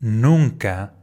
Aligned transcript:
Nunca, 0.00 0.94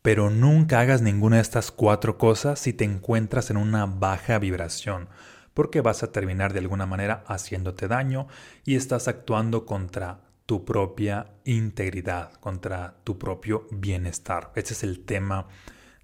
pero 0.00 0.30
nunca 0.30 0.80
hagas 0.80 1.02
ninguna 1.02 1.36
de 1.36 1.42
estas 1.42 1.70
cuatro 1.70 2.16
cosas 2.16 2.58
si 2.58 2.72
te 2.72 2.84
encuentras 2.84 3.50
en 3.50 3.58
una 3.58 3.84
baja 3.84 4.38
vibración, 4.38 5.08
porque 5.52 5.82
vas 5.82 6.02
a 6.02 6.12
terminar 6.12 6.54
de 6.54 6.60
alguna 6.60 6.86
manera 6.86 7.24
haciéndote 7.26 7.88
daño 7.88 8.26
y 8.64 8.76
estás 8.76 9.06
actuando 9.06 9.66
contra 9.66 10.22
tu 10.46 10.64
propia 10.64 11.26
integridad, 11.44 12.32
contra 12.40 12.94
tu 13.04 13.18
propio 13.18 13.66
bienestar. 13.70 14.50
Ese 14.54 14.72
es 14.72 14.82
el 14.82 15.04
tema 15.04 15.46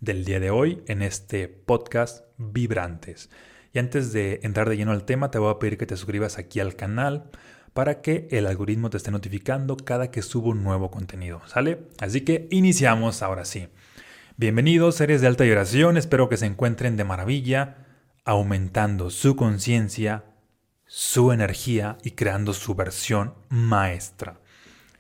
del 0.00 0.26
día 0.26 0.38
de 0.38 0.50
hoy 0.50 0.82
en 0.86 1.00
este 1.00 1.48
podcast 1.48 2.26
Vibrantes. 2.36 3.30
Y 3.72 3.79
antes 3.79 4.12
de 4.12 4.40
entrar 4.42 4.68
de 4.68 4.76
lleno 4.76 4.92
al 4.92 5.06
tema, 5.06 5.30
te 5.30 5.38
voy 5.38 5.50
a 5.50 5.58
pedir 5.58 5.79
que 5.79 5.86
te 5.86 5.96
suscribas 5.96 6.36
aquí 6.36 6.61
al 6.61 6.76
canal 6.76 7.30
para 7.75 8.00
que 8.00 8.29
el 8.30 8.46
algoritmo 8.46 8.88
te 8.88 8.96
esté 8.96 9.11
notificando 9.11 9.77
cada 9.77 10.11
que 10.11 10.22
subo 10.22 10.50
un 10.50 10.62
nuevo 10.62 10.90
contenido, 10.90 11.43
¿sale? 11.46 11.82
Así 11.98 12.22
que 12.22 12.46
iniciamos 12.50 13.20
ahora 13.20 13.45
sí. 13.45 13.68
Bienvenidos, 14.36 14.94
seres 14.94 15.21
de 15.21 15.26
alta 15.26 15.44
vibración, 15.44 15.96
espero 15.96 16.29
que 16.29 16.36
se 16.36 16.46
encuentren 16.46 16.96
de 16.96 17.02
maravilla, 17.02 17.76
aumentando 18.25 19.11
su 19.11 19.35
conciencia, 19.35 20.25
su 20.86 21.32
energía 21.32 21.99
y 22.04 22.13
creando 22.13 22.52
su 22.52 22.76
versión 22.76 23.35
maestra. 23.49 24.41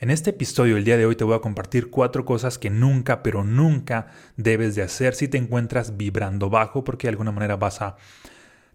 En 0.00 0.10
este 0.10 0.30
episodio 0.30 0.76
el 0.76 0.84
día 0.84 0.96
de 0.96 1.06
hoy 1.06 1.14
te 1.14 1.24
voy 1.24 1.36
a 1.36 1.40
compartir 1.40 1.90
cuatro 1.90 2.24
cosas 2.24 2.58
que 2.58 2.70
nunca, 2.70 3.22
pero 3.22 3.44
nunca 3.44 4.08
debes 4.36 4.74
de 4.74 4.82
hacer 4.82 5.14
si 5.14 5.28
te 5.28 5.38
encuentras 5.38 5.96
vibrando 5.96 6.50
bajo 6.50 6.82
porque 6.82 7.06
de 7.06 7.10
alguna 7.10 7.30
manera 7.30 7.54
vas 7.54 7.80
a 7.80 7.96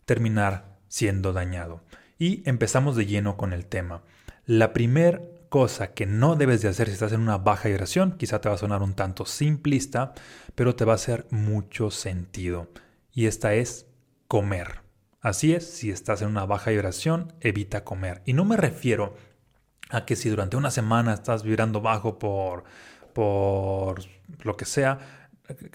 terminar 0.05 0.77
siendo 0.87 1.33
dañado. 1.33 1.83
Y 2.19 2.43
empezamos 2.47 2.97
de 2.97 3.05
lleno 3.05 3.37
con 3.37 3.53
el 3.53 3.65
tema. 3.65 4.03
La 4.45 4.73
primera 4.73 5.21
cosa 5.47 5.93
que 5.93 6.05
no 6.05 6.35
debes 6.35 6.61
de 6.61 6.67
hacer 6.67 6.87
si 6.87 6.93
estás 6.93 7.13
en 7.13 7.21
una 7.21 7.37
baja 7.37 7.69
vibración, 7.69 8.17
quizá 8.17 8.41
te 8.41 8.49
va 8.49 8.55
a 8.55 8.59
sonar 8.59 8.83
un 8.83 8.93
tanto 8.93 9.25
simplista, 9.25 10.13
pero 10.53 10.75
te 10.75 10.83
va 10.83 10.91
a 10.91 10.95
hacer 10.95 11.25
mucho 11.31 11.91
sentido. 11.91 12.67
Y 13.13 13.25
esta 13.27 13.53
es 13.53 13.87
comer. 14.27 14.81
Así 15.21 15.53
es, 15.53 15.65
si 15.65 15.91
estás 15.91 16.21
en 16.21 16.27
una 16.27 16.45
baja 16.45 16.71
vibración, 16.71 17.33
evita 17.39 17.85
comer. 17.85 18.21
Y 18.25 18.33
no 18.33 18.43
me 18.43 18.57
refiero 18.57 19.15
a 19.89 20.05
que 20.05 20.15
si 20.15 20.29
durante 20.29 20.57
una 20.57 20.71
semana 20.71 21.13
estás 21.13 21.43
vibrando 21.43 21.79
bajo 21.79 22.19
por, 22.19 22.65
por 23.13 24.01
lo 24.43 24.57
que 24.57 24.65
sea, 24.65 25.18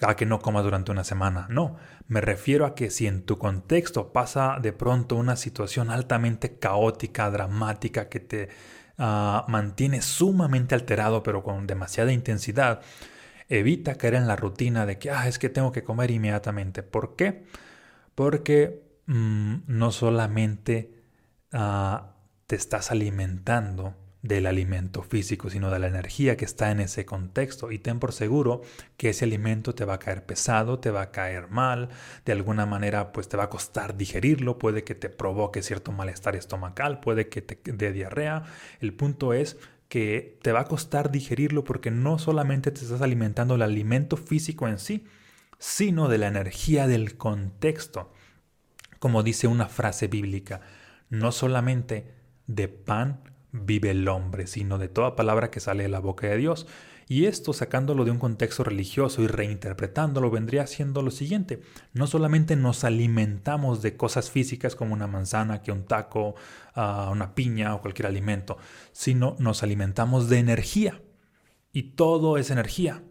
a 0.01 0.15
que 0.15 0.25
no 0.25 0.39
comas 0.39 0.63
durante 0.63 0.91
una 0.91 1.03
semana. 1.03 1.47
No, 1.49 1.75
me 2.07 2.21
refiero 2.21 2.65
a 2.65 2.75
que 2.75 2.89
si 2.89 3.07
en 3.07 3.23
tu 3.23 3.37
contexto 3.37 4.13
pasa 4.13 4.57
de 4.61 4.73
pronto 4.73 5.15
una 5.15 5.35
situación 5.35 5.89
altamente 5.89 6.57
caótica, 6.59 7.29
dramática, 7.29 8.09
que 8.09 8.19
te 8.19 8.49
ah, 8.97 9.45
mantiene 9.47 10.01
sumamente 10.01 10.75
alterado 10.75 11.23
pero 11.23 11.43
con 11.43 11.67
demasiada 11.67 12.11
intensidad, 12.11 12.81
evita 13.49 13.95
caer 13.95 14.15
en 14.15 14.27
la 14.27 14.35
rutina 14.35 14.85
de 14.85 14.97
que 14.97 15.11
ah, 15.11 15.27
es 15.27 15.39
que 15.39 15.49
tengo 15.49 15.71
que 15.71 15.83
comer 15.83 16.11
inmediatamente. 16.11 16.83
¿Por 16.83 17.15
qué? 17.15 17.43
Porque 18.15 18.81
mm, 19.07 19.55
no 19.67 19.91
solamente 19.91 20.93
ah, 21.51 22.15
te 22.47 22.55
estás 22.55 22.91
alimentando, 22.91 23.95
del 24.25 24.47
alimento 24.47 25.03
físico, 25.03 25.51
sino 25.51 25.69
de 25.69 25.77
la 25.77 25.87
energía 25.87 26.35
que 26.35 26.45
está 26.45 26.71
en 26.71 26.79
ese 26.79 27.05
contexto. 27.05 27.71
Y 27.71 27.77
ten 27.77 27.99
por 27.99 28.11
seguro 28.11 28.63
que 28.97 29.09
ese 29.09 29.25
alimento 29.25 29.75
te 29.75 29.85
va 29.85 29.95
a 29.95 29.99
caer 29.99 30.25
pesado, 30.25 30.79
te 30.79 30.89
va 30.89 31.03
a 31.03 31.11
caer 31.11 31.49
mal, 31.49 31.89
de 32.25 32.31
alguna 32.31 32.65
manera 32.65 33.11
pues 33.11 33.29
te 33.29 33.37
va 33.37 33.43
a 33.43 33.49
costar 33.51 33.97
digerirlo, 33.97 34.57
puede 34.57 34.83
que 34.83 34.95
te 34.95 35.09
provoque 35.09 35.61
cierto 35.61 35.91
malestar 35.91 36.35
estomacal, 36.35 37.01
puede 37.01 37.29
que 37.29 37.43
te 37.43 37.59
dé 37.71 37.91
diarrea. 37.91 38.43
El 38.79 38.95
punto 38.95 39.31
es 39.31 39.57
que 39.89 40.39
te 40.41 40.51
va 40.51 40.61
a 40.61 40.65
costar 40.65 41.11
digerirlo 41.11 41.63
porque 41.63 41.91
no 41.91 42.17
solamente 42.17 42.71
te 42.71 42.81
estás 42.81 43.01
alimentando 43.01 43.53
del 43.53 43.61
alimento 43.61 44.17
físico 44.17 44.67
en 44.67 44.79
sí, 44.79 45.05
sino 45.59 46.09
de 46.09 46.17
la 46.17 46.27
energía 46.27 46.87
del 46.87 47.15
contexto. 47.15 48.11
Como 48.97 49.21
dice 49.21 49.45
una 49.45 49.67
frase 49.67 50.07
bíblica, 50.07 50.61
no 51.11 51.31
solamente 51.31 52.11
de 52.47 52.67
pan 52.67 53.34
vive 53.63 53.91
el 53.91 54.07
hombre, 54.07 54.47
sino 54.47 54.77
de 54.77 54.89
toda 54.89 55.15
palabra 55.15 55.51
que 55.51 55.59
sale 55.59 55.83
de 55.83 55.89
la 55.89 55.99
boca 55.99 56.27
de 56.27 56.37
Dios. 56.37 56.67
Y 57.07 57.25
esto 57.25 57.53
sacándolo 57.53 58.03
de 58.03 58.11
un 58.11 58.17
contexto 58.17 58.63
religioso 58.63 59.21
y 59.21 59.27
reinterpretándolo 59.27 60.31
vendría 60.31 60.65
siendo 60.65 61.03
lo 61.03 61.11
siguiente. 61.11 61.61
No 61.93 62.07
solamente 62.07 62.55
nos 62.55 62.83
alimentamos 62.83 63.83
de 63.83 63.95
cosas 63.95 64.31
físicas 64.31 64.75
como 64.75 64.93
una 64.93 65.05
manzana, 65.05 65.61
que 65.61 65.71
un 65.71 65.85
taco, 65.85 66.33
ah, 66.73 67.09
una 67.11 67.35
piña 67.35 67.75
o 67.75 67.81
cualquier 67.81 68.07
alimento, 68.07 68.57
sino 68.91 69.35
nos 69.37 69.61
alimentamos 69.61 70.29
de 70.29 70.39
energía. 70.39 71.01
Y 71.71 71.91
todo 71.91 72.37
es 72.37 72.49
energía. 72.49 73.03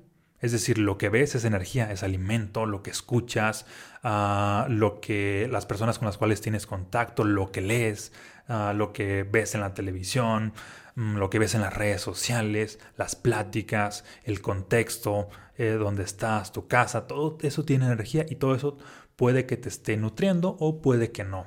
Es 0.44 0.53
decir, 0.53 0.77
lo 0.77 0.99
que 0.99 1.09
ves 1.09 1.34
es 1.34 1.47
energía, 1.47 1.91
es 1.91 2.03
alimento, 2.03 2.66
lo 2.66 2.82
que 2.82 2.91
escuchas, 2.91 3.65
ah, 4.03 4.66
lo 4.69 5.00
que 5.00 5.49
las 5.50 5.65
personas 5.65 5.99
con 5.99 6.05
las 6.05 6.19
cuales 6.19 6.43
tienes 6.43 6.66
contacto, 6.66 7.25
lo 7.25 7.50
que 7.50 7.62
lees, 7.62 8.12
ah, 8.47 8.75
lo 8.77 8.93
que 8.93 9.22
ves 9.22 9.55
en 9.55 9.62
la 9.62 9.72
televisión, 9.72 10.53
mm, 10.97 11.16
lo 11.16 11.31
que 11.31 11.38
ves 11.38 11.55
en 11.55 11.62
las 11.62 11.72
redes 11.72 12.03
sociales, 12.03 12.78
las 12.99 13.16
pláticas, 13.16 14.05
el 14.25 14.43
contexto, 14.43 15.31
eh, 15.56 15.78
donde 15.78 16.03
estás, 16.03 16.53
tu 16.53 16.69
casa, 16.69 17.06
todo 17.06 17.38
eso 17.41 17.65
tiene 17.65 17.87
energía 17.87 18.26
y 18.28 18.34
todo 18.34 18.55
eso 18.55 18.76
puede 19.16 19.47
que 19.47 19.56
te 19.56 19.71
esté 19.71 19.97
nutriendo 19.97 20.59
o 20.61 20.82
puede 20.82 21.11
que 21.11 21.25
no. 21.25 21.47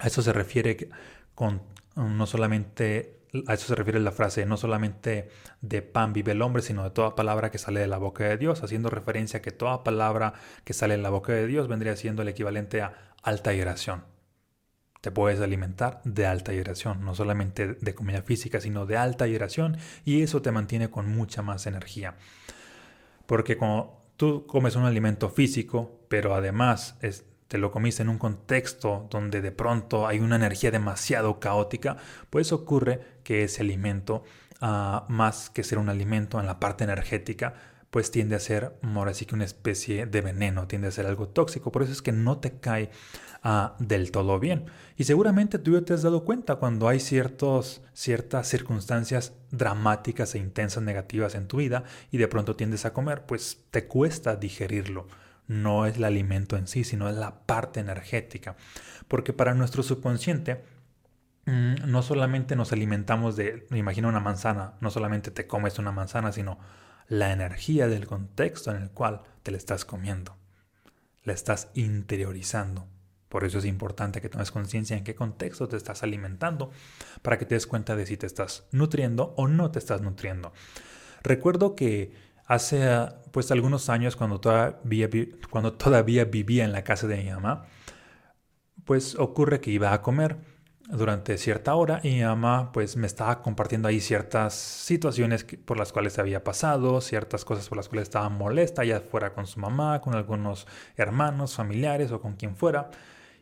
A 0.00 0.08
eso 0.08 0.20
se 0.22 0.32
refiere 0.32 0.88
con 1.36 1.62
no 1.94 2.26
solamente 2.26 3.19
a 3.46 3.54
eso 3.54 3.66
se 3.66 3.74
refiere 3.74 4.00
la 4.00 4.12
frase, 4.12 4.46
no 4.46 4.56
solamente 4.56 5.28
de 5.60 5.82
pan 5.82 6.12
vive 6.12 6.32
el 6.32 6.42
hombre, 6.42 6.62
sino 6.62 6.84
de 6.84 6.90
toda 6.90 7.14
palabra 7.14 7.50
que 7.50 7.58
sale 7.58 7.80
de 7.80 7.86
la 7.86 7.98
boca 7.98 8.24
de 8.24 8.36
Dios, 8.36 8.62
haciendo 8.62 8.90
referencia 8.90 9.38
a 9.38 9.42
que 9.42 9.52
toda 9.52 9.84
palabra 9.84 10.34
que 10.64 10.72
sale 10.72 10.96
de 10.96 11.02
la 11.02 11.10
boca 11.10 11.32
de 11.32 11.46
Dios 11.46 11.68
vendría 11.68 11.96
siendo 11.96 12.22
el 12.22 12.28
equivalente 12.28 12.82
a 12.82 13.14
alta 13.22 13.52
vibración. 13.52 14.04
Te 15.00 15.10
puedes 15.10 15.40
alimentar 15.40 16.02
de 16.04 16.26
alta 16.26 16.52
vibración, 16.52 17.04
no 17.04 17.14
solamente 17.14 17.74
de 17.74 17.94
comida 17.94 18.22
física, 18.22 18.60
sino 18.60 18.84
de 18.84 18.96
alta 18.96 19.24
vibración, 19.24 19.78
y 20.04 20.22
eso 20.22 20.42
te 20.42 20.52
mantiene 20.52 20.90
con 20.90 21.08
mucha 21.08 21.40
más 21.40 21.66
energía. 21.66 22.16
Porque 23.26 23.56
cuando 23.56 24.02
tú 24.16 24.46
comes 24.46 24.76
un 24.76 24.84
alimento 24.84 25.30
físico, 25.30 26.04
pero 26.08 26.34
además 26.34 26.98
es, 27.00 27.24
te 27.50 27.58
lo 27.58 27.72
comiste 27.72 28.02
en 28.02 28.08
un 28.08 28.18
contexto 28.18 29.08
donde 29.10 29.40
de 29.40 29.50
pronto 29.50 30.06
hay 30.06 30.20
una 30.20 30.36
energía 30.36 30.70
demasiado 30.70 31.40
caótica, 31.40 31.96
pues 32.30 32.52
ocurre 32.52 33.00
que 33.24 33.42
ese 33.42 33.62
alimento, 33.62 34.22
ah, 34.60 35.04
más 35.08 35.50
que 35.50 35.64
ser 35.64 35.78
un 35.78 35.88
alimento 35.88 36.38
en 36.38 36.46
la 36.46 36.60
parte 36.60 36.84
energética, 36.84 37.54
pues 37.90 38.12
tiende 38.12 38.36
a 38.36 38.38
ser, 38.38 38.78
ahora 38.84 39.14
sí 39.14 39.26
que 39.26 39.34
una 39.34 39.46
especie 39.46 40.06
de 40.06 40.20
veneno, 40.20 40.68
tiende 40.68 40.86
a 40.86 40.92
ser 40.92 41.06
algo 41.06 41.26
tóxico, 41.26 41.72
por 41.72 41.82
eso 41.82 41.90
es 41.90 42.02
que 42.02 42.12
no 42.12 42.38
te 42.38 42.52
cae 42.60 42.90
ah, 43.42 43.74
del 43.80 44.12
todo 44.12 44.38
bien. 44.38 44.66
Y 44.96 45.02
seguramente 45.02 45.58
tú 45.58 45.72
ya 45.72 45.84
te 45.84 45.92
has 45.92 46.02
dado 46.02 46.24
cuenta 46.24 46.54
cuando 46.54 46.86
hay 46.86 47.00
ciertos, 47.00 47.82
ciertas 47.94 48.46
circunstancias 48.46 49.32
dramáticas 49.50 50.36
e 50.36 50.38
intensas 50.38 50.84
negativas 50.84 51.34
en 51.34 51.48
tu 51.48 51.56
vida 51.56 51.82
y 52.12 52.18
de 52.18 52.28
pronto 52.28 52.54
tiendes 52.54 52.84
a 52.84 52.92
comer, 52.92 53.26
pues 53.26 53.58
te 53.72 53.88
cuesta 53.88 54.36
digerirlo 54.36 55.08
no 55.50 55.84
es 55.84 55.96
el 55.96 56.04
alimento 56.04 56.56
en 56.56 56.68
sí, 56.68 56.84
sino 56.84 57.08
es 57.08 57.16
la 57.16 57.40
parte 57.44 57.80
energética. 57.80 58.54
Porque 59.08 59.32
para 59.32 59.52
nuestro 59.52 59.82
subconsciente, 59.82 60.62
mm, 61.46 61.90
no 61.90 62.02
solamente 62.02 62.54
nos 62.54 62.70
alimentamos 62.70 63.34
de, 63.34 63.66
imagina 63.72 64.06
una 64.06 64.20
manzana, 64.20 64.74
no 64.80 64.90
solamente 64.92 65.32
te 65.32 65.48
comes 65.48 65.80
una 65.80 65.90
manzana, 65.90 66.30
sino 66.30 66.60
la 67.08 67.32
energía 67.32 67.88
del 67.88 68.06
contexto 68.06 68.70
en 68.70 68.80
el 68.80 68.90
cual 68.90 69.22
te 69.42 69.50
la 69.50 69.56
estás 69.56 69.84
comiendo. 69.84 70.36
La 71.24 71.32
estás 71.32 71.70
interiorizando. 71.74 72.86
Por 73.28 73.42
eso 73.42 73.58
es 73.58 73.64
importante 73.64 74.20
que 74.20 74.28
tomes 74.28 74.52
conciencia 74.52 74.96
en 74.96 75.02
qué 75.02 75.16
contexto 75.16 75.66
te 75.66 75.76
estás 75.76 76.04
alimentando 76.04 76.70
para 77.22 77.38
que 77.38 77.44
te 77.44 77.56
des 77.56 77.66
cuenta 77.66 77.96
de 77.96 78.06
si 78.06 78.16
te 78.16 78.26
estás 78.26 78.68
nutriendo 78.70 79.34
o 79.36 79.48
no 79.48 79.72
te 79.72 79.80
estás 79.80 80.00
nutriendo. 80.00 80.52
Recuerdo 81.24 81.74
que 81.74 82.29
Hace 82.50 83.06
pues 83.30 83.52
algunos 83.52 83.88
años 83.90 84.16
cuando 84.16 84.40
todavía, 84.40 85.08
cuando 85.50 85.74
todavía 85.74 86.24
vivía 86.24 86.64
en 86.64 86.72
la 86.72 86.82
casa 86.82 87.06
de 87.06 87.22
mi 87.22 87.30
mamá, 87.30 87.66
pues 88.84 89.16
ocurre 89.16 89.60
que 89.60 89.70
iba 89.70 89.92
a 89.92 90.02
comer 90.02 90.36
durante 90.88 91.38
cierta 91.38 91.76
hora 91.76 92.00
y 92.02 92.08
mi 92.10 92.22
mamá 92.24 92.72
pues 92.72 92.96
me 92.96 93.06
estaba 93.06 93.40
compartiendo 93.40 93.86
ahí 93.86 94.00
ciertas 94.00 94.54
situaciones 94.54 95.46
por 95.64 95.78
las 95.78 95.92
cuales 95.92 96.18
había 96.18 96.42
pasado, 96.42 97.00
ciertas 97.00 97.44
cosas 97.44 97.68
por 97.68 97.76
las 97.76 97.88
cuales 97.88 98.08
estaba 98.08 98.28
molesta, 98.30 98.82
ya 98.82 98.98
fuera 98.98 99.32
con 99.32 99.46
su 99.46 99.60
mamá, 99.60 100.00
con 100.00 100.16
algunos 100.16 100.66
hermanos, 100.96 101.54
familiares 101.54 102.10
o 102.10 102.20
con 102.20 102.34
quien 102.34 102.56
fuera. 102.56 102.90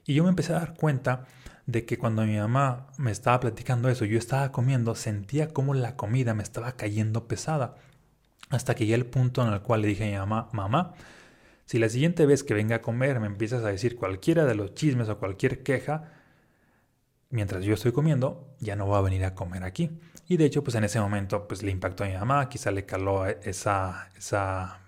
Y 0.05 0.12
yo 0.12 0.23
me 0.23 0.29
empecé 0.29 0.53
a 0.53 0.59
dar 0.59 0.75
cuenta 0.75 1.25
de 1.65 1.87
que 1.87 1.97
cuando 1.97 2.25
mi 2.27 2.37
mamá 2.37 2.88
me 2.99 3.11
estaba 3.11 3.41
platicando 3.41 3.88
eso, 3.88 4.05
yo 4.05 4.19
estaba 4.19 4.53
comiendo, 4.53 4.94
sentía 4.94 5.49
como 5.49 5.73
la 5.73 5.97
comida 5.97 6.35
me 6.35 6.43
estaba 6.43 6.73
cayendo 6.73 7.27
pesada. 7.27 7.77
Hasta 8.50 8.75
que 8.75 8.85
llegué 8.85 8.95
al 8.95 9.06
punto 9.06 9.47
en 9.47 9.53
el 9.53 9.61
cual 9.61 9.83
le 9.83 9.89
dije 9.89 10.05
a 10.05 10.11
mi 10.11 10.17
mamá, 10.17 10.49
mamá, 10.53 10.95
si 11.67 11.79
la 11.79 11.89
siguiente 11.89 12.25
vez 12.25 12.43
que 12.43 12.55
venga 12.55 12.77
a 12.77 12.83
comer 12.83 13.21
me 13.21 13.27
empiezas 13.27 13.62
a 13.62 13.69
decir 13.69 13.97
cualquiera 13.97 14.47
de 14.47 14.55
los 14.55 14.75
chismes 14.75 15.09
o 15.09 15.19
cualquier 15.19 15.62
queja, 15.62 16.12
mientras 17.31 17.65
yo 17.65 17.75
estoy 17.75 17.93
comiendo, 17.93 18.55
ya 18.61 18.77
no 18.77 18.89
va 18.89 18.99
a 18.99 19.03
venir 19.03 19.25
a 19.25 19.35
comer 19.35 19.65
aquí. 19.65 19.91
Y 20.29 20.37
de 20.37 20.45
hecho, 20.47 20.62
pues 20.65 20.77
en 20.77 20.85
ese 20.85 21.00
momento, 21.00 21.47
pues 21.49 21.62
le 21.62 21.71
impactó 21.71 22.05
a 22.05 22.06
mi 22.06 22.15
mamá, 22.15 22.49
quizá 22.49 22.71
le 22.71 22.87
caló 22.87 23.27
esa, 23.27 24.11
esa 24.17 24.81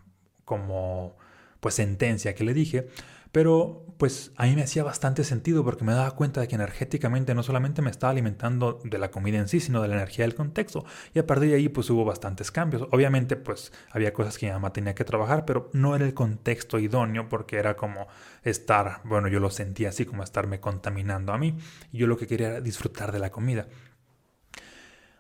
como, 0.45 1.17
pues 1.61 1.75
sentencia 1.75 2.35
que 2.35 2.45
le 2.45 2.55
dije. 2.55 2.89
Pero 3.33 3.87
pues 4.01 4.33
a 4.37 4.47
mí 4.47 4.57
me 4.57 4.63
hacía 4.63 4.83
bastante 4.83 5.25
sentido 5.25 5.63
porque 5.63 5.85
me 5.85 5.93
daba 5.93 6.13
cuenta 6.13 6.41
de 6.41 6.49
que 6.49 6.55
energéticamente 6.55 7.35
no 7.35 7.43
solamente 7.43 7.83
me 7.83 7.91
estaba 7.91 8.13
alimentando 8.13 8.81
de 8.83 8.99
la 8.99 9.11
comida 9.11 9.39
en 9.39 9.47
sí, 9.47 9.61
sino 9.61 9.83
de 9.83 9.89
la 9.89 9.97
energía 9.97 10.25
del 10.25 10.35
contexto. 10.35 10.87
Y 11.13 11.19
a 11.19 11.27
partir 11.27 11.51
de 11.51 11.57
ahí 11.57 11.69
pues 11.69 11.91
hubo 11.91 12.05
bastantes 12.07 12.51
cambios. 12.51 12.89
Obviamente 12.93 13.37
pues 13.37 13.73
había 13.91 14.15
cosas 14.15 14.39
que 14.39 14.47
mi 14.47 14.53
mamá 14.53 14.73
tenía 14.73 14.95
que 14.95 15.05
trabajar, 15.05 15.45
pero 15.45 15.69
no 15.75 15.95
era 15.95 16.07
el 16.07 16.15
contexto 16.15 16.79
idóneo 16.79 17.29
porque 17.29 17.57
era 17.59 17.77
como 17.77 18.09
estar, 18.43 19.03
bueno, 19.05 19.29
yo 19.29 19.39
lo 19.39 19.51
sentía 19.51 19.91
así 19.91 20.07
como 20.07 20.23
estarme 20.23 20.61
contaminando 20.61 21.35
a 21.35 21.39
mí. 21.39 21.59
Y 21.93 21.99
yo 21.99 22.07
lo 22.07 22.17
que 22.17 22.27
quería 22.27 22.49
era 22.49 22.61
disfrutar 22.63 23.13
de 23.13 23.19
la 23.19 23.31
comida. 23.31 23.69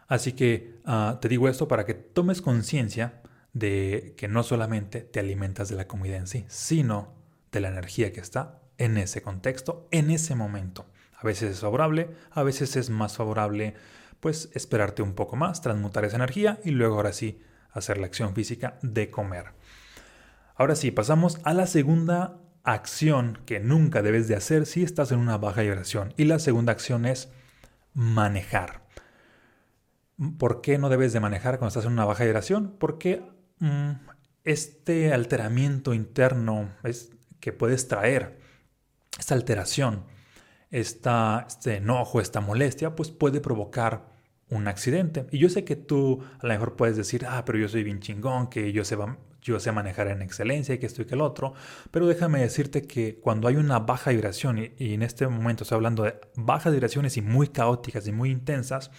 Así 0.09 0.33
que 0.33 0.81
ah, 0.87 1.19
te 1.21 1.29
digo 1.29 1.51
esto 1.51 1.69
para 1.69 1.85
que 1.85 1.93
tomes 1.93 2.41
conciencia 2.41 3.21
de 3.53 4.15
que 4.17 4.27
no 4.27 4.43
solamente 4.43 5.03
te 5.03 5.21
alimentas 5.21 5.69
de 5.69 5.77
la 5.77 5.87
comida 5.87 6.17
en 6.17 6.27
sí, 6.27 6.47
sino 6.49 7.20
de 7.53 7.61
la 7.61 7.69
energía 7.69 8.13
que 8.13 8.21
está 8.21 8.61
en 8.79 8.97
ese 8.97 9.23
contexto, 9.23 9.89
en 9.91 10.11
ese 10.11 10.35
momento. 10.35 10.87
A 11.15 11.25
veces 11.25 11.51
es 11.53 11.61
favorable, 11.61 12.11
a 12.31 12.43
veces 12.43 12.77
es 12.77 12.91
más 12.91 13.17
favorable 13.17 13.75
pues 14.21 14.51
esperarte 14.55 15.03
un 15.03 15.15
poco 15.15 15.37
más, 15.37 15.63
transmutar 15.63 16.05
esa 16.05 16.17
energía 16.17 16.61
y 16.65 16.71
luego 16.71 16.97
ahora 16.97 17.13
sí 17.13 17.43
hacer 17.73 17.99
la 17.99 18.07
acción 18.07 18.35
física 18.35 18.79
de 18.83 19.11
comer. 19.11 19.53
Ahora 20.57 20.77
sí, 20.77 20.91
pasamos 20.91 21.39
a 21.45 21.55
la 21.55 21.67
segunda 21.67 22.39
acción 22.65 23.39
que 23.47 23.61
nunca 23.61 24.03
debes 24.03 24.29
de 24.29 24.37
hacer 24.37 24.67
si 24.67 24.83
estás 24.83 25.13
en 25.13 25.19
una 25.19 25.39
baja 25.39 25.63
vibración. 25.63 26.13
Y 26.17 26.25
la 26.25 26.39
segunda 26.39 26.73
acción 26.73 27.07
es 27.07 27.31
manejar. 27.95 28.83
¿Por 30.39 30.61
qué 30.61 30.77
no 30.77 30.91
debes 30.91 31.13
de 31.15 31.21
manejar 31.21 31.59
cuando 31.59 31.69
estás 31.69 31.87
en 31.87 31.93
una 31.93 32.05
baja 32.05 32.25
vibración? 32.25 32.77
Porque 32.79 33.23
mm, 33.59 33.93
este 34.45 35.15
alteramiento 35.15 35.95
interno 35.95 36.71
es, 36.83 37.11
que 37.41 37.53
puedes 37.53 37.89
traer, 37.89 38.39
esta 39.19 39.35
alteración, 39.35 40.05
esta, 40.71 41.47
este 41.49 41.77
enojo, 41.77 42.21
esta 42.21 42.41
molestia, 42.41 42.95
pues 42.95 43.11
puede 43.11 43.41
provocar 43.41 44.09
un 44.49 44.69
accidente. 44.69 45.27
Y 45.31 45.39
yo 45.39 45.49
sé 45.49 45.65
que 45.65 45.77
tú 45.77 46.23
a 46.39 46.47
lo 46.47 46.53
mejor 46.53 46.77
puedes 46.77 46.97
decir, 46.97 47.27
ah, 47.29 47.45
pero 47.45 47.59
yo 47.59 47.69
soy 47.69 47.83
bien 47.85 48.01
chingón, 48.01 48.49
que 48.49 48.73
yo 48.73 48.85
sé, 48.85 48.97
yo 49.43 49.61
sé 49.61 49.73
manejar 49.73 50.09
en 50.09 50.23
excelencia 50.23 50.75
y 50.75 50.79
que 50.79 50.87
esto 50.87 51.03
y 51.03 51.05
que 51.07 51.15
el 51.15 51.21
otro. 51.21 51.55
Pero 51.91 52.07
déjame 52.07 52.41
decirte 52.41 52.83
que 52.83 53.19
cuando 53.21 53.49
hay 53.49 53.57
una 53.57 53.79
baja 53.79 54.11
vibración, 54.11 54.59
y, 54.59 54.73
y 54.79 54.95
en 54.95 55.03
este 55.03 55.27
momento 55.27 55.65
estoy 55.65 55.77
hablando 55.77 56.03
de 56.03 56.21
bajas 56.35 56.73
vibraciones 56.73 57.17
y 57.17 57.23
muy 57.23 57.49
caóticas 57.49 58.07
y 58.07 58.13
muy 58.13 58.31
intensas, 58.31 58.91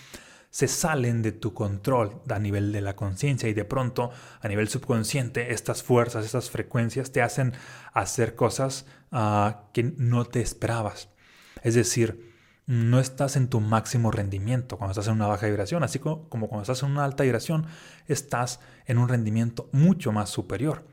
se 0.52 0.68
salen 0.68 1.22
de 1.22 1.32
tu 1.32 1.54
control 1.54 2.22
a 2.30 2.38
nivel 2.38 2.72
de 2.72 2.82
la 2.82 2.96
conciencia 2.96 3.50
y 3.50 3.54
de 3.54 3.66
pronto 3.66 4.12
a 4.42 4.48
nivel 4.48 4.68
subconsciente 4.68 5.54
estas 5.54 5.82
fuerzas, 5.82 6.26
estas 6.26 6.52
frecuencias 6.52 7.12
te 7.12 7.22
hacen 7.22 7.54
hacer 7.94 8.36
cosas 8.36 8.86
ah, 9.12 9.64
que 9.74 9.84
no 9.98 10.26
te 10.26 10.42
esperabas. 10.42 11.10
Es 11.64 11.74
decir, 11.74 12.32
no 12.68 13.00
estás 13.00 13.38
en 13.38 13.48
tu 13.48 13.62
máximo 13.62 14.12
rendimiento 14.12 14.78
cuando 14.78 14.92
estás 14.92 15.08
en 15.08 15.14
una 15.14 15.28
baja 15.28 15.48
vibración, 15.48 15.84
así 15.84 16.00
como, 16.00 16.28
cuando 16.30 16.62
estás 16.62 16.84
en 16.84 16.92
una 16.92 17.06
alta 17.06 17.24
vibración, 17.24 17.66
estás 18.08 18.60
en 18.86 18.98
un 18.98 19.08
rendimiento 19.08 19.70
mucho 19.72 20.12
más 20.12 20.30
superior. 20.30 20.86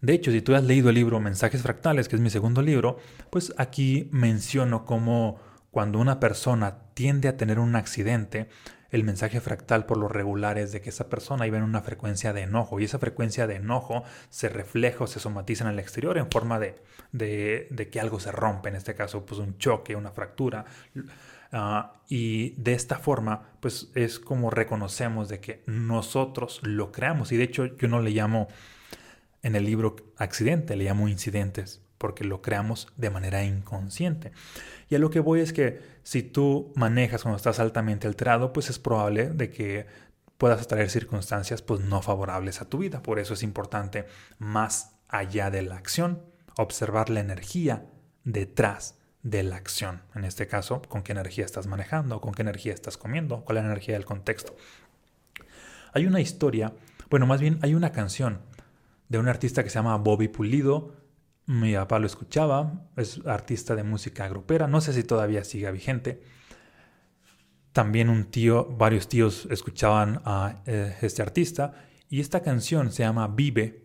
De 0.00 0.12
hecho, 0.12 0.30
si 0.30 0.42
tú 0.42 0.54
has 0.54 0.64
leído 0.64 0.88
el 0.88 0.96
libro 0.96 1.20
Mensajes 1.20 1.62
Fractales, 1.62 2.08
que 2.08 2.16
es 2.16 2.22
mi 2.22 2.30
segundo 2.30 2.62
libro, 2.62 2.98
pues 3.30 3.54
aquí 3.56 4.08
menciono 4.12 4.84
cómo 4.84 5.38
cuando 5.70 5.98
una 5.98 6.20
persona 6.20 6.83
tiende 6.94 7.28
a 7.28 7.36
tener 7.36 7.58
un 7.58 7.76
accidente, 7.76 8.48
el 8.94 9.02
mensaje 9.02 9.40
fractal 9.40 9.86
por 9.86 9.96
lo 9.96 10.06
regular 10.06 10.56
es 10.56 10.70
de 10.70 10.80
que 10.80 10.90
esa 10.90 11.08
persona 11.08 11.48
iba 11.48 11.58
en 11.58 11.64
una 11.64 11.82
frecuencia 11.82 12.32
de 12.32 12.42
enojo 12.42 12.78
y 12.78 12.84
esa 12.84 13.00
frecuencia 13.00 13.48
de 13.48 13.56
enojo 13.56 14.04
se 14.30 14.48
refleja 14.48 15.02
o 15.02 15.06
se 15.08 15.18
somatiza 15.18 15.64
en 15.64 15.70
el 15.70 15.80
exterior 15.80 16.16
en 16.16 16.30
forma 16.30 16.60
de, 16.60 16.76
de, 17.10 17.88
que 17.90 18.00
algo 18.00 18.20
se 18.20 18.30
rompe, 18.30 18.68
en 18.68 18.76
este 18.76 18.94
caso 18.94 19.26
pues 19.26 19.40
un 19.40 19.58
choque, 19.58 19.96
una 19.96 20.12
fractura. 20.12 20.64
Ah, 21.50 21.94
y 22.08 22.50
de 22.50 22.74
esta 22.74 22.98
forma 22.98 23.42
pues 23.58 23.90
es 23.96 24.20
como 24.20 24.50
reconocemos 24.50 25.28
de 25.28 25.40
que 25.40 25.64
nosotros 25.66 26.60
lo 26.62 26.92
creamos 26.92 27.32
y 27.32 27.36
de 27.36 27.44
hecho 27.44 27.66
yo 27.66 27.88
no 27.88 28.00
le 28.00 28.10
llamo 28.10 28.46
en 29.42 29.56
el 29.56 29.64
libro 29.64 29.96
accidente, 30.18 30.76
le 30.76 30.84
llamo 30.84 31.08
incidentes 31.08 31.82
porque 31.98 32.24
lo 32.24 32.42
creamos 32.42 32.88
de 32.96 33.10
manera 33.10 33.44
inconsciente. 33.44 34.32
Y 34.88 34.94
a 34.94 34.98
lo 34.98 35.10
que 35.10 35.20
voy 35.20 35.40
es 35.40 35.52
que 35.52 35.80
si 36.02 36.22
tú 36.22 36.72
manejas 36.74 37.22
cuando 37.22 37.36
estás 37.36 37.60
altamente 37.60 38.06
alterado, 38.06 38.52
pues 38.52 38.70
es 38.70 38.78
probable 38.78 39.30
de 39.30 39.50
que 39.50 39.86
puedas 40.38 40.60
atraer 40.60 40.90
circunstancias 40.90 41.62
pues 41.62 41.80
no 41.80 42.02
favorables 42.02 42.60
a 42.60 42.68
tu 42.68 42.78
vida. 42.78 43.02
Por 43.02 43.18
eso 43.18 43.34
es 43.34 43.42
importante 43.42 44.06
más 44.38 44.96
allá 45.08 45.50
de 45.50 45.62
la 45.62 45.76
acción, 45.76 46.22
observar 46.56 47.10
la 47.10 47.20
energía 47.20 47.86
detrás 48.24 48.98
de 49.22 49.42
la 49.42 49.56
acción. 49.56 50.02
En 50.14 50.24
este 50.24 50.46
caso, 50.46 50.82
con 50.82 51.02
qué 51.02 51.12
energía 51.12 51.44
estás 51.44 51.66
manejando, 51.66 52.20
con 52.20 52.34
qué 52.34 52.42
energía 52.42 52.74
estás 52.74 52.98
comiendo, 52.98 53.44
cuál 53.44 53.58
es 53.58 53.64
la 53.64 53.70
energía 53.70 53.94
del 53.94 54.04
contexto. 54.04 54.54
Hay 55.92 56.06
una 56.06 56.20
historia, 56.20 56.74
bueno, 57.08 57.26
más 57.26 57.40
bien 57.40 57.58
hay 57.62 57.74
una 57.74 57.92
canción 57.92 58.40
de 59.08 59.18
un 59.18 59.28
artista 59.28 59.62
que 59.62 59.70
se 59.70 59.76
llama 59.76 59.96
Bobby 59.96 60.28
Pulido, 60.28 60.94
mi 61.46 61.74
papá 61.74 61.98
lo 61.98 62.06
escuchaba, 62.06 62.88
es 62.96 63.20
artista 63.26 63.74
de 63.74 63.82
música 63.82 64.28
grupera, 64.28 64.66
no 64.66 64.80
sé 64.80 64.92
si 64.92 65.04
todavía 65.04 65.44
siga 65.44 65.70
vigente. 65.70 66.22
También 67.72 68.08
un 68.08 68.26
tío, 68.30 68.66
varios 68.66 69.08
tíos 69.08 69.48
escuchaban 69.50 70.22
a 70.24 70.62
eh, 70.66 70.96
este 71.02 71.22
artista 71.22 71.74
y 72.08 72.20
esta 72.20 72.40
canción 72.40 72.92
se 72.92 73.02
llama 73.02 73.26
Vive 73.28 73.84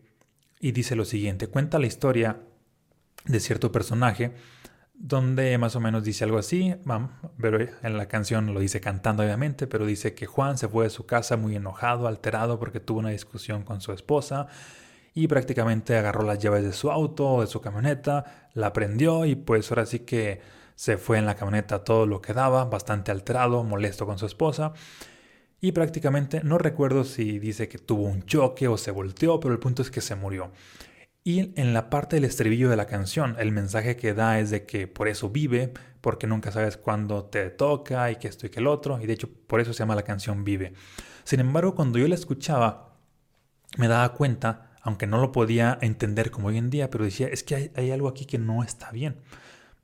y 0.60 0.72
dice 0.72 0.96
lo 0.96 1.06
siguiente, 1.06 1.48
cuenta 1.48 1.80
la 1.80 1.88
historia 1.88 2.40
de 3.26 3.40
cierto 3.40 3.72
personaje 3.72 4.34
donde 4.94 5.58
más 5.58 5.78
o 5.78 5.80
menos 5.80 6.04
dice 6.04 6.26
algo 6.26 6.38
así, 6.38 6.76
pero 7.40 7.58
en 7.62 7.98
la 7.98 8.08
canción 8.10 8.54
lo 8.54 8.60
dice 8.60 8.82
cantando 8.82 9.24
obviamente, 9.24 9.66
pero 9.66 9.86
dice 9.86 10.14
que 10.14 10.26
Juan 10.26 10.58
se 10.58 10.68
fue 10.68 10.84
de 10.84 10.90
su 10.90 11.06
casa 11.06 11.38
muy 11.38 11.56
enojado, 11.56 12.06
alterado 12.06 12.60
porque 12.60 12.82
tuvo 12.82 13.00
una 13.00 13.10
discusión 13.10 13.64
con 13.64 13.80
su 13.80 13.94
esposa 13.94 14.48
y 15.14 15.28
prácticamente 15.28 15.98
agarró 15.98 16.24
las 16.24 16.40
llaves 16.40 16.64
de 16.64 16.74
su 16.74 16.92
auto, 16.92 17.42
de 17.42 17.48
su 17.48 17.62
camioneta, 17.62 18.50
la 18.54 18.74
prendió 18.74 19.26
y 19.26 19.36
pues 19.36 19.70
ahora 19.72 19.86
sí 19.86 20.00
que 20.00 20.42
se 20.76 20.98
fue 20.98 21.18
en 21.18 21.26
la 21.26 21.36
camioneta 21.36 21.84
todo 21.84 22.06
lo 22.06 22.22
que 22.22 22.34
daba, 22.34 22.66
bastante 22.66 23.12
alterado, 23.12 23.64
molesto 23.64 24.06
con 24.06 24.18
su 24.18 24.26
esposa. 24.26 24.74
Y 25.62 25.74
prácticamente 25.74 26.42
no 26.44 26.58
recuerdo 26.58 27.04
si 27.04 27.38
dice 27.38 27.68
que 27.68 27.80
tuvo 27.80 28.04
un 28.04 28.24
choque 28.24 28.68
o 28.68 28.78
se 28.78 28.92
volteó, 28.92 29.40
pero 29.40 29.54
el 29.54 29.60
punto 29.60 29.82
es 29.82 29.92
que 29.92 30.00
se 30.00 30.16
murió. 30.16 30.52
Y 31.24 31.54
en 31.60 31.74
la 31.74 31.90
parte 31.90 32.16
del 32.16 32.24
estribillo 32.26 32.70
de 32.70 32.78
la 32.78 32.86
canción, 32.86 33.36
el 33.40 33.52
mensaje 33.52 33.98
que 33.98 34.14
da 34.14 34.40
es 34.40 34.52
de 34.52 34.66
que 34.66 34.88
por 34.88 35.10
eso 35.10 35.30
vive, 35.30 35.74
porque 36.02 36.28
nunca 36.28 36.52
sabes 36.52 36.78
cuándo 36.78 37.26
te 37.26 37.50
toca 37.50 38.10
y 38.10 38.16
que 38.16 38.30
esto 38.30 38.48
y 38.48 38.50
que 38.50 38.62
el 38.62 38.68
otro, 38.68 39.02
y 39.02 39.06
de 39.06 39.14
hecho 39.14 39.30
por 39.48 39.60
eso 39.60 39.74
se 39.74 39.80
llama 39.80 39.96
la 39.96 40.04
canción 40.04 40.46
Vive. 40.46 40.74
Sin 41.26 41.42
embargo, 41.42 41.76
cuando 41.76 42.00
yo 42.00 42.08
la 42.08 42.16
escuchaba, 42.16 42.96
me 43.78 43.88
daba 43.88 44.14
cuenta 44.14 44.69
aunque 44.82 45.08
no 45.08 45.20
lo 45.20 45.32
podía 45.32 45.78
entender 45.82 46.32
como 46.32 46.50
hoy 46.50 46.58
en 46.58 46.70
día, 46.70 46.90
pero 46.90 47.04
decía, 47.04 47.28
es 47.28 47.44
que 47.44 47.72
hay, 47.76 47.92
algo 47.92 48.08
aquí 48.08 48.26
que 48.26 48.38
no 48.38 48.64
está 48.64 48.92
bien. 48.92 49.18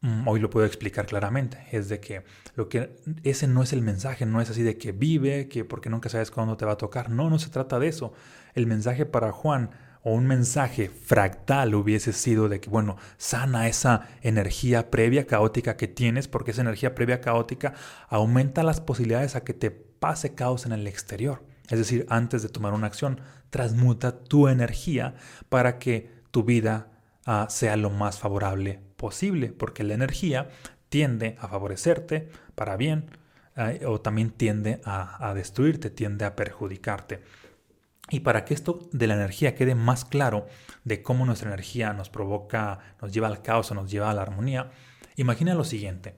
Mm, 0.02 0.28
hoy 0.28 0.40
lo 0.40 0.50
puedo 0.50 0.66
explicar 0.66 1.06
claramente, 1.06 1.58
es 1.72 1.90
de 1.90 2.00
que 2.00 2.24
lo 2.56 2.70
que 2.70 2.98
ese 3.24 3.48
no 3.48 3.64
es 3.64 3.74
el 3.74 3.82
mensaje, 3.82 4.26
no 4.26 4.42
es 4.42 4.50
así 4.50 4.64
de 4.64 4.78
que 4.78 4.92
vive, 4.92 5.48
que 5.48 5.66
porque 5.66 5.90
nunca 5.90 6.10
sabes 6.10 6.32
cuándo 6.32 6.58
te 6.58 6.66
va 6.66 6.74
a 6.74 6.78
tocar. 6.78 7.10
No, 7.10 7.30
no 7.30 7.40
se 7.40 7.50
trata 7.50 7.80
de 7.80 7.88
eso. 7.88 8.14
El 8.54 8.68
mensaje 8.68 9.06
para 9.06 9.32
Juan 9.32 9.72
o 10.04 10.14
un 10.14 10.28
mensaje 10.28 10.90
fractal 10.90 11.74
hubiese 11.74 12.14
sido 12.14 12.48
de 12.48 12.60
que, 12.60 12.70
bueno, 12.70 12.96
sana 13.18 13.68
esa 13.68 14.08
energía 14.22 14.92
previa 14.92 15.26
caótica 15.26 15.78
que 15.78 15.88
tienes, 15.88 16.28
porque 16.28 16.52
esa 16.52 16.62
energía 16.62 16.94
previa 16.94 17.22
caótica 17.22 17.74
aumenta 18.08 18.62
las 18.62 18.82
posibilidades 18.82 19.36
a 19.36 19.44
que 19.44 19.56
te 19.56 19.72
pase 19.72 20.36
caos 20.36 20.68
en 20.68 20.74
el 20.74 20.86
exterior. 20.86 21.42
Es 21.70 21.80
decir, 21.80 22.06
antes 22.10 22.44
de 22.44 22.50
tomar 22.50 22.74
una 22.74 22.88
acción, 22.88 23.22
transmuta 23.50 24.20
tu 24.20 24.48
energía 24.48 25.16
para 25.50 25.80
que 25.80 26.12
tu 26.32 26.44
vida 26.44 26.92
ah, 27.26 27.48
sea 27.50 27.76
lo 27.78 27.90
más 27.90 28.20
favorable 28.20 28.82
posible, 28.98 29.52
porque 29.52 29.84
la 29.84 29.94
energía 29.94 30.50
tiende 30.90 31.36
a 31.40 31.48
favorecerte 31.48 32.30
para 32.56 32.78
bien 32.78 33.10
ah, 33.56 33.72
o 33.88 34.00
también 34.02 34.32
tiende 34.32 34.82
a, 34.86 35.28
a 35.30 35.34
destruirte, 35.34 35.90
tiende 35.90 36.26
a 36.26 36.36
perjudicarte. 36.36 37.24
Y 38.10 38.20
para 38.20 38.46
que 38.46 38.54
esto 38.54 38.88
de 38.92 39.08
la 39.08 39.16
energía 39.16 39.56
quede 39.56 39.74
más 39.74 40.06
claro 40.06 40.46
de 40.84 41.02
cómo 41.02 41.26
nuestra 41.26 41.50
energía 41.50 41.94
nos 41.94 42.10
provoca, 42.10 42.80
nos 43.02 43.12
lleva 43.12 43.28
al 43.28 43.42
caos 43.42 43.72
o 43.72 43.76
nos 43.76 43.90
lleva 43.90 44.12
a 44.12 44.14
la 44.14 44.22
armonía, 44.22 44.70
imagina 45.16 45.56
lo 45.56 45.64
siguiente. 45.64 46.16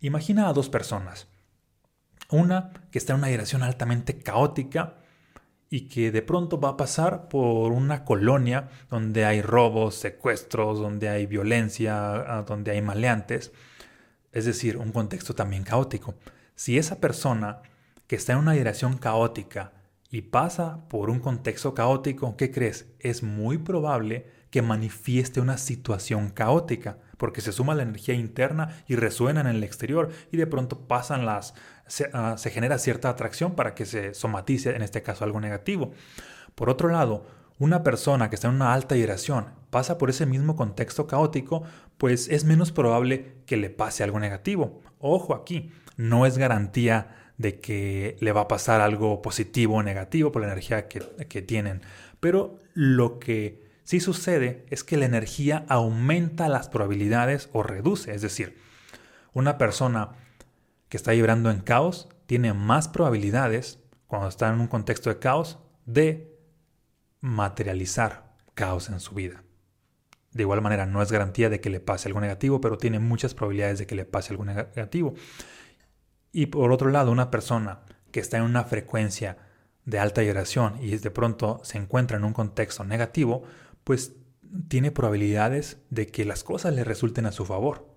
Imagina 0.00 0.48
a 0.48 0.52
dos 0.54 0.70
personas. 0.70 1.28
Una 2.32 2.72
que 2.90 2.98
está 2.98 3.12
en 3.12 3.20
una 3.20 3.28
dirección 3.28 3.62
altamente 3.62 4.18
caótica 4.18 4.96
y 5.70 5.88
que 5.88 6.10
de 6.10 6.22
pronto 6.22 6.58
va 6.60 6.70
a 6.70 6.76
pasar 6.76 7.28
por 7.28 7.72
una 7.72 8.04
colonia 8.04 8.68
donde 8.90 9.24
hay 9.24 9.42
robos, 9.42 9.94
secuestros, 9.94 10.78
donde 10.80 11.08
hay 11.08 11.26
violencia, 11.26 12.12
ah, 12.14 12.44
donde 12.46 12.72
hay 12.72 12.82
maleantes. 12.82 13.52
es 14.32 14.46
decir, 14.46 14.78
un 14.78 14.92
contexto 14.92 15.34
también 15.34 15.62
caótico. 15.62 16.14
Si 16.54 16.78
esa 16.78 17.00
persona 17.00 17.60
que 18.06 18.16
está 18.16 18.32
en 18.32 18.38
una 18.38 18.52
dirección 18.52 18.96
caótica 18.96 19.72
y 20.10 20.22
pasa 20.22 20.88
por 20.88 21.10
un 21.10 21.20
contexto 21.20 21.74
caótico, 21.74 22.36
¿qué 22.36 22.50
crees? 22.50 22.86
Es 22.98 23.22
muy 23.22 23.58
probable 23.58 24.26
que 24.50 24.60
manifieste 24.60 25.40
una 25.40 25.56
situación 25.56 26.28
caótica, 26.28 26.98
porque 27.16 27.40
se 27.40 27.52
suma 27.52 27.74
la 27.74 27.84
energía 27.84 28.14
interna 28.14 28.84
y 28.86 28.96
resuena 28.96 29.40
en 29.40 29.46
el 29.46 29.64
exterior 29.64 30.10
y 30.30 30.36
de 30.36 30.46
pronto 30.46 30.86
pasan 30.86 31.24
las 31.24 31.54
se, 31.86 32.10
ah, 32.12 32.36
se 32.38 32.50
genera 32.50 32.78
cierta 32.78 33.08
atracción 33.08 33.54
para 33.54 33.74
que 33.74 33.86
se 33.86 34.14
somatice 34.14 34.74
en 34.74 34.82
este 34.82 35.02
caso 35.02 35.24
algo 35.24 35.40
negativo. 35.40 35.92
Por 36.54 36.70
otro 36.70 36.88
lado, 36.88 37.26
una 37.58 37.82
persona 37.82 38.28
que 38.28 38.34
está 38.34 38.48
en 38.48 38.54
una 38.54 38.74
alta 38.74 38.94
vibración 38.94 39.46
pasa 39.70 39.98
por 39.98 40.10
ese 40.10 40.26
mismo 40.26 40.56
contexto 40.56 41.06
caótico, 41.06 41.62
pues 41.96 42.28
es 42.28 42.44
menos 42.44 42.72
probable 42.72 43.36
que 43.46 43.56
le 43.56 43.70
pase 43.70 44.02
algo 44.02 44.18
negativo. 44.18 44.80
Ojo 44.98 45.34
aquí, 45.34 45.70
no 45.96 46.26
es 46.26 46.38
garantía 46.38 47.16
de 47.38 47.60
que 47.60 48.16
le 48.20 48.32
va 48.32 48.42
a 48.42 48.48
pasar 48.48 48.80
algo 48.80 49.22
positivo 49.22 49.76
o 49.76 49.82
negativo 49.82 50.32
por 50.32 50.42
la 50.42 50.48
energía 50.48 50.88
que 50.88 51.42
tienen, 51.42 51.82
pero 52.20 52.60
lo 52.74 53.18
que 53.18 53.62
sí 53.84 54.00
sucede 54.00 54.64
es 54.70 54.84
que 54.84 54.96
la 54.96 55.06
energía 55.06 55.64
aumenta 55.68 56.48
las 56.48 56.68
probabilidades 56.68 57.48
o 57.52 57.62
reduce, 57.62 58.14
es 58.14 58.22
decir, 58.22 58.58
una 59.34 59.58
persona 59.58 60.10
que 60.92 60.98
está 60.98 61.12
vibrando 61.12 61.50
en 61.50 61.60
caos 61.60 62.06
tiene 62.26 62.52
más 62.52 62.86
probabilidades, 62.86 63.78
cuando 64.06 64.28
está 64.28 64.52
en 64.52 64.60
un 64.60 64.66
contexto 64.66 65.08
de 65.08 65.18
caos, 65.18 65.58
de 65.86 66.36
materializar 67.22 68.34
caos 68.52 68.90
en 68.90 69.00
su 69.00 69.14
vida. 69.14 69.42
De 70.32 70.42
igual 70.42 70.60
manera, 70.60 70.84
no 70.84 71.00
es 71.00 71.10
garantía 71.10 71.48
de 71.48 71.62
que 71.62 71.70
le 71.70 71.80
pase 71.80 72.10
algo 72.10 72.20
negativo, 72.20 72.60
pero 72.60 72.76
tiene 72.76 72.98
muchas 72.98 73.32
probabilidades 73.32 73.78
de 73.78 73.86
que 73.86 73.94
le 73.94 74.04
pase 74.04 74.34
algo 74.34 74.44
negativo. 74.44 75.14
Y 76.30 76.48
por 76.48 76.70
otro 76.70 76.90
lado, 76.90 77.10
una 77.10 77.30
persona 77.30 77.86
que 78.10 78.20
está 78.20 78.36
en 78.36 78.42
una 78.42 78.64
frecuencia 78.64 79.38
de 79.86 79.98
alta 79.98 80.20
vibración 80.20 80.76
y 80.78 80.94
de 80.98 81.10
pronto 81.10 81.62
se 81.64 81.78
encuentra 81.78 82.18
en 82.18 82.24
un 82.24 82.34
contexto 82.34 82.84
negativo, 82.84 83.44
pues 83.82 84.12
tiene 84.68 84.90
probabilidades 84.90 85.78
de 85.88 86.08
que 86.08 86.26
las 86.26 86.44
cosas 86.44 86.74
le 86.74 86.84
resulten 86.84 87.24
a 87.24 87.32
su 87.32 87.46
favor. 87.46 87.88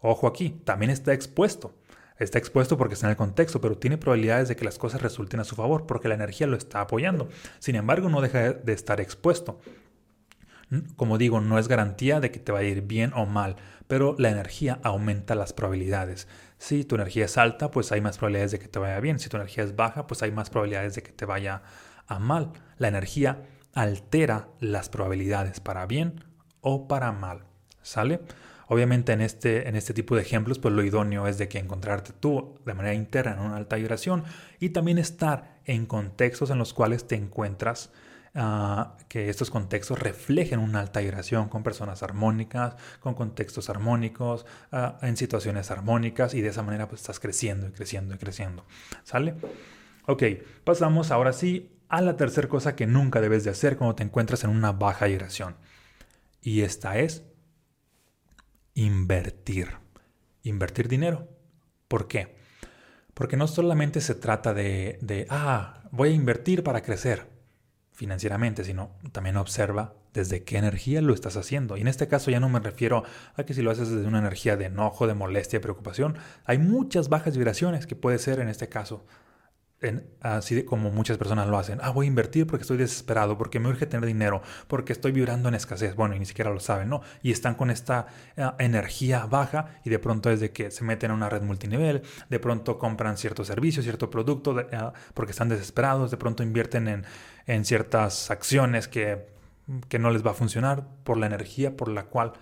Ojo 0.00 0.26
aquí, 0.26 0.48
también 0.64 0.90
está 0.90 1.12
expuesto. 1.12 1.74
Está 2.18 2.38
expuesto 2.38 2.76
porque 2.76 2.94
está 2.94 3.06
en 3.06 3.12
el 3.12 3.16
contexto, 3.16 3.60
pero 3.60 3.78
tiene 3.78 3.98
probabilidades 3.98 4.48
de 4.48 4.56
que 4.56 4.64
las 4.64 4.78
cosas 4.78 5.02
resulten 5.02 5.40
a 5.40 5.44
su 5.44 5.54
favor 5.54 5.86
porque 5.86 6.08
la 6.08 6.14
energía 6.14 6.46
lo 6.46 6.56
está 6.56 6.80
apoyando. 6.80 7.28
Sin 7.60 7.76
embargo, 7.76 8.08
no 8.08 8.20
deja 8.20 8.52
de 8.52 8.72
estar 8.72 9.00
expuesto. 9.00 9.60
Como 10.96 11.16
digo, 11.16 11.40
no 11.40 11.58
es 11.58 11.68
garantía 11.68 12.20
de 12.20 12.30
que 12.30 12.40
te 12.40 12.52
va 12.52 12.58
a 12.58 12.64
ir 12.64 12.82
bien 12.82 13.12
o 13.14 13.24
mal, 13.24 13.56
pero 13.86 14.14
la 14.18 14.30
energía 14.30 14.80
aumenta 14.82 15.34
las 15.34 15.54
probabilidades. 15.54 16.28
Si 16.58 16.84
tu 16.84 16.96
energía 16.96 17.24
es 17.24 17.38
alta, 17.38 17.70
pues 17.70 17.90
hay 17.92 18.00
más 18.00 18.18
probabilidades 18.18 18.52
de 18.52 18.58
que 18.58 18.68
te 18.68 18.78
vaya 18.78 19.00
bien. 19.00 19.18
Si 19.18 19.28
tu 19.28 19.36
energía 19.36 19.64
es 19.64 19.76
baja, 19.76 20.06
pues 20.06 20.22
hay 20.22 20.30
más 20.30 20.50
probabilidades 20.50 20.94
de 20.94 21.02
que 21.02 21.12
te 21.12 21.24
vaya 21.24 21.62
a 22.06 22.18
mal. 22.18 22.52
La 22.76 22.88
energía 22.88 23.44
altera 23.72 24.48
las 24.60 24.88
probabilidades 24.88 25.60
para 25.60 25.86
bien 25.86 26.24
o 26.60 26.88
para 26.88 27.12
mal. 27.12 27.44
¿Sale? 27.82 28.20
Obviamente 28.68 29.12
en 29.12 29.22
este, 29.22 29.66
en 29.66 29.76
este 29.76 29.94
tipo 29.94 30.14
de 30.14 30.22
ejemplos, 30.22 30.58
pues 30.58 30.74
lo 30.74 30.84
idóneo 30.84 31.26
es 31.26 31.38
de 31.38 31.48
que 31.48 31.58
encontrarte 31.58 32.12
tú 32.12 32.58
de 32.66 32.74
manera 32.74 32.94
interna 32.94 33.32
en 33.32 33.40
una 33.40 33.56
alta 33.56 33.76
vibración 33.76 34.24
y 34.60 34.70
también 34.70 34.98
estar 34.98 35.58
en 35.64 35.86
contextos 35.86 36.50
en 36.50 36.58
los 36.58 36.74
cuales 36.74 37.06
te 37.06 37.14
encuentras, 37.14 37.90
uh, 38.34 38.84
que 39.08 39.30
estos 39.30 39.50
contextos 39.50 39.98
reflejen 39.98 40.60
una 40.60 40.80
alta 40.80 41.00
vibración 41.00 41.48
con 41.48 41.62
personas 41.62 42.02
armónicas, 42.02 42.76
con 43.00 43.14
contextos 43.14 43.70
armónicos, 43.70 44.44
uh, 44.72 45.02
en 45.04 45.16
situaciones 45.16 45.70
armónicas 45.70 46.34
y 46.34 46.42
de 46.42 46.48
esa 46.48 46.62
manera 46.62 46.88
pues 46.88 47.00
estás 47.00 47.20
creciendo 47.20 47.68
y 47.68 47.70
creciendo 47.70 48.14
y 48.14 48.18
creciendo. 48.18 48.66
¿Sale? 49.02 49.34
Ok, 50.06 50.22
pasamos 50.64 51.10
ahora 51.10 51.32
sí 51.32 51.70
a 51.88 52.02
la 52.02 52.18
tercera 52.18 52.48
cosa 52.48 52.76
que 52.76 52.86
nunca 52.86 53.22
debes 53.22 53.44
de 53.44 53.50
hacer 53.50 53.78
cuando 53.78 53.94
te 53.94 54.02
encuentras 54.02 54.44
en 54.44 54.50
una 54.50 54.72
baja 54.72 55.06
vibración. 55.06 55.56
Y 56.42 56.60
esta 56.60 56.98
es 56.98 57.24
invertir. 58.78 59.70
Invertir 60.42 60.88
dinero. 60.88 61.28
¿Por 61.88 62.06
qué? 62.06 62.36
Porque 63.12 63.36
no 63.36 63.48
solamente 63.48 64.00
se 64.00 64.14
trata 64.14 64.54
de, 64.54 64.98
de, 65.02 65.26
ah, 65.30 65.82
voy 65.90 66.10
a 66.10 66.12
invertir 66.12 66.62
para 66.62 66.82
crecer 66.82 67.26
financieramente, 67.92 68.62
sino 68.62 68.92
también 69.10 69.36
observa 69.36 69.94
desde 70.14 70.44
qué 70.44 70.58
energía 70.58 71.02
lo 71.02 71.12
estás 71.12 71.36
haciendo. 71.36 71.76
Y 71.76 71.80
en 71.80 71.88
este 71.88 72.06
caso 72.06 72.30
ya 72.30 72.38
no 72.38 72.48
me 72.48 72.60
refiero 72.60 73.02
a 73.34 73.42
que 73.42 73.52
si 73.52 73.62
lo 73.62 73.72
haces 73.72 73.90
desde 73.90 74.06
una 74.06 74.20
energía 74.20 74.56
de 74.56 74.66
enojo, 74.66 75.08
de 75.08 75.14
molestia, 75.14 75.58
de 75.58 75.62
preocupación. 75.64 76.16
Hay 76.44 76.58
muchas 76.58 77.08
bajas 77.08 77.36
vibraciones 77.36 77.86
que 77.86 77.96
puede 77.96 78.18
ser 78.18 78.38
en 78.38 78.48
este 78.48 78.68
caso 78.68 79.04
así 80.20 80.64
como 80.64 80.90
muchas 80.90 81.18
personas 81.18 81.46
lo 81.46 81.58
hacen. 81.58 81.78
Ah, 81.82 81.90
voy 81.90 82.06
a 82.06 82.08
invertir 82.08 82.46
porque 82.46 82.62
estoy 82.62 82.78
desesperado, 82.78 83.38
porque 83.38 83.60
me 83.60 83.68
urge 83.68 83.86
tener 83.86 84.06
dinero, 84.06 84.42
porque 84.66 84.92
estoy 84.92 85.12
vibrando 85.12 85.48
en 85.48 85.54
escasez. 85.54 85.94
Bueno, 85.94 86.16
y 86.16 86.18
ni 86.18 86.26
siquiera 86.26 86.50
lo 86.50 86.60
saben, 86.60 86.88
¿no? 86.88 87.02
Y 87.22 87.30
están 87.30 87.54
con 87.54 87.70
esta 87.70 88.06
eh, 88.36 88.50
energía 88.58 89.26
baja 89.26 89.80
y 89.84 89.90
de 89.90 89.98
pronto 89.98 90.30
es 90.30 90.40
de 90.40 90.50
que 90.50 90.70
se 90.70 90.84
meten 90.84 91.12
a 91.12 91.14
una 91.14 91.28
red 91.28 91.42
multinivel, 91.42 92.02
de 92.28 92.40
pronto 92.40 92.78
compran 92.78 93.16
cierto 93.16 93.44
servicio, 93.44 93.82
cierto 93.82 94.10
producto, 94.10 94.56
ah, 94.72 94.92
porque 95.14 95.30
están 95.30 95.48
desesperados, 95.48 96.10
de 96.10 96.16
pronto 96.16 96.42
invierten 96.42 96.88
en, 96.88 97.04
en 97.46 97.64
ciertas 97.64 98.30
acciones 98.30 98.88
que, 98.88 99.26
que 99.88 99.98
no 99.98 100.10
les 100.10 100.26
va 100.26 100.32
a 100.32 100.34
funcionar 100.34 100.86
por 101.04 101.18
la 101.18 101.26
energía 101.26 101.76
por 101.76 101.88
la 101.88 102.04
cual 102.04 102.32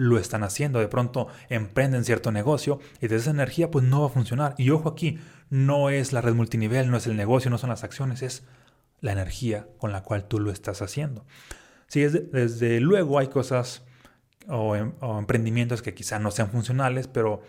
lo 0.00 0.18
están 0.18 0.44
haciendo. 0.44 0.78
De 0.78 0.88
pronto 0.88 1.28
emprenden 1.50 2.06
cierto 2.06 2.32
negocio 2.32 2.80
y 3.02 3.08
de 3.08 3.16
esa 3.16 3.30
energía 3.30 3.70
pues 3.70 3.84
no 3.84 4.00
va 4.00 4.06
a 4.06 4.10
funcionar. 4.10 4.54
Y 4.56 4.70
ojo 4.70 4.88
aquí, 4.88 5.18
no 5.50 5.90
es 5.90 6.14
la 6.14 6.22
red 6.22 6.32
multinivel, 6.32 6.90
no 6.90 6.96
es 6.96 7.06
el 7.06 7.16
negocio, 7.16 7.50
no 7.50 7.58
son 7.58 7.68
las 7.68 7.84
acciones, 7.84 8.22
es 8.22 8.44
la 9.02 9.12
energía 9.12 9.68
con 9.76 9.92
la 9.92 10.02
cual 10.02 10.24
tú 10.24 10.40
lo 10.40 10.50
estás 10.50 10.80
haciendo. 10.80 11.26
Sí, 11.86 12.00
desde 12.00 12.80
luego 12.80 13.18
hay 13.18 13.28
cosas 13.28 13.82
o, 14.48 14.74
em, 14.74 14.94
o 15.00 15.18
emprendimientos 15.18 15.82
que 15.82 15.92
quizá 15.92 16.18
no 16.18 16.30
sean 16.30 16.50
funcionales, 16.50 17.06
pero 17.06 17.42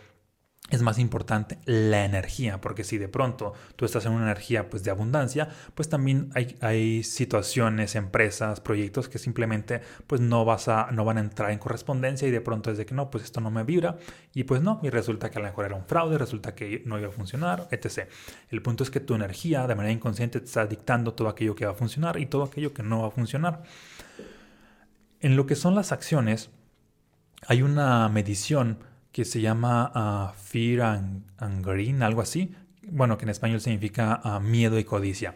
es 0.72 0.82
más 0.82 0.98
importante 1.00 1.60
la 1.66 2.06
energía, 2.06 2.62
porque 2.62 2.84
si 2.84 2.98
de 2.98 3.10
pronto 3.10 3.54
tú 3.76 3.86
estás 3.86 4.06
en 4.06 4.14
una 4.14 4.24
energía 4.24 4.70
pues, 4.70 4.84
de 4.84 4.92
abundancia, 4.92 5.50
pues 5.76 5.90
también 5.90 6.30
hay, 6.34 6.58
hay, 6.62 7.04
situaciones, 7.04 7.96
empresas, 7.96 8.62
proyectos 8.62 9.10
que 9.10 9.20
simplemente 9.20 9.82
pues, 10.08 10.22
no, 10.22 10.46
vas 10.46 10.70
a, 10.70 10.90
no 10.92 11.04
van 11.04 11.18
a 11.18 11.22
entrar 11.22 11.52
en 11.52 11.60
correspondencia 11.60 12.28
y 12.28 12.32
de 12.32 12.42
pronto 12.42 12.72
es 12.72 12.78
de 12.78 12.86
que 12.86 12.96
no, 12.96 13.12
pues 13.12 13.26
esto 13.26 13.42
no 13.42 13.52
me 13.52 13.64
vibra 13.64 13.98
y 14.34 14.46
pues 14.46 14.62
no, 14.62 14.80
y 14.82 14.90
resulta 14.90 15.30
que 15.30 15.40
a 15.40 15.42
lo 15.42 15.48
mejor 15.50 15.66
era 15.66 15.76
un 15.76 15.86
fraude, 15.86 16.18
resulta 16.18 16.56
que 16.56 16.82
no 16.86 16.98
iba 16.98 17.10
a 17.10 17.12
funcionar, 17.12 17.68
etc. 17.72 18.08
El 18.50 18.62
punto 18.62 18.84
es 18.84 18.90
que 18.90 19.02
tu 19.02 19.14
energía 19.14 19.68
de 19.68 19.76
manera 19.76 19.94
inconsciente 19.94 20.40
te 20.40 20.46
está 20.46 20.66
dictando 20.66 21.14
todo 21.14 21.28
aquello 21.28 21.54
que 21.54 21.66
va 21.66 21.72
a 21.72 21.76
funcionar 21.76 22.18
y 22.18 22.28
todo 22.28 22.44
aquello 22.44 22.74
que 22.74 22.82
no 22.82 23.02
va 23.02 23.08
a 23.10 23.12
funcionar. 23.12 23.64
En 25.20 25.36
lo 25.36 25.46
que 25.46 25.56
son 25.56 25.76
las 25.76 25.92
acciones, 25.92 26.50
hay 27.48 27.62
una 27.62 28.08
medición 28.10 28.80
que 29.12 29.26
se 29.26 29.42
llama 29.42 29.92
ah, 29.94 30.34
Fear 30.36 30.82
and, 31.38 31.66
Green, 31.66 32.04
algo 32.04 32.22
así. 32.22 32.56
Bueno, 32.90 33.18
que 33.18 33.26
en 33.26 33.30
español 33.30 33.62
significa 33.62 34.22
ah, 34.24 34.40
miedo 34.40 34.80
y 34.80 34.84
codicia. 34.84 35.36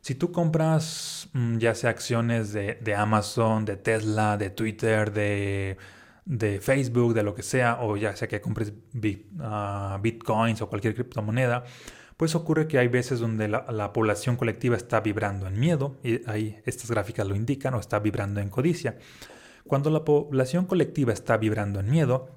Si 0.00 0.14
tú 0.14 0.32
compras 0.32 1.28
mm, 1.32 1.58
ya 1.58 1.74
sea 1.74 1.90
acciones 1.90 2.52
de, 2.52 2.94
Amazon, 2.94 3.64
de 3.64 3.76
Tesla, 3.76 4.36
de 4.36 4.50
Twitter, 4.50 5.12
de, 5.12 5.78
Facebook, 6.60 7.14
de 7.14 7.22
lo 7.22 7.34
que 7.34 7.42
sea, 7.42 7.78
o 7.80 7.96
ya 7.96 8.14
sea 8.16 8.28
que 8.28 8.40
compres 8.40 8.72
ah, 9.40 9.98
bitcoins 10.02 10.60
o 10.60 10.68
cualquier 10.68 10.94
criptomoneda, 10.94 11.64
pues 12.16 12.34
ocurre 12.34 12.68
que 12.68 12.78
hay 12.78 12.88
veces 12.88 13.18
donde 13.20 13.48
la, 13.48 13.92
población 13.92 14.36
colectiva 14.36 14.76
está 14.76 15.00
vibrando 15.00 15.46
en 15.46 15.58
miedo, 15.58 15.96
y 16.02 16.20
ahí 16.28 16.60
estas 16.64 16.90
gráficas 16.90 17.26
lo 17.26 17.34
indican, 17.34 17.74
o 17.74 17.80
está 17.80 17.98
vibrando 17.98 18.40
en 18.40 18.50
codicia. 18.50 18.98
Cuando 19.66 19.90
la 19.90 20.04
población 20.04 20.66
colectiva 20.66 21.12
está 21.12 21.38
vibrando 21.38 21.80
en 21.80 21.90
miedo, 21.90 22.28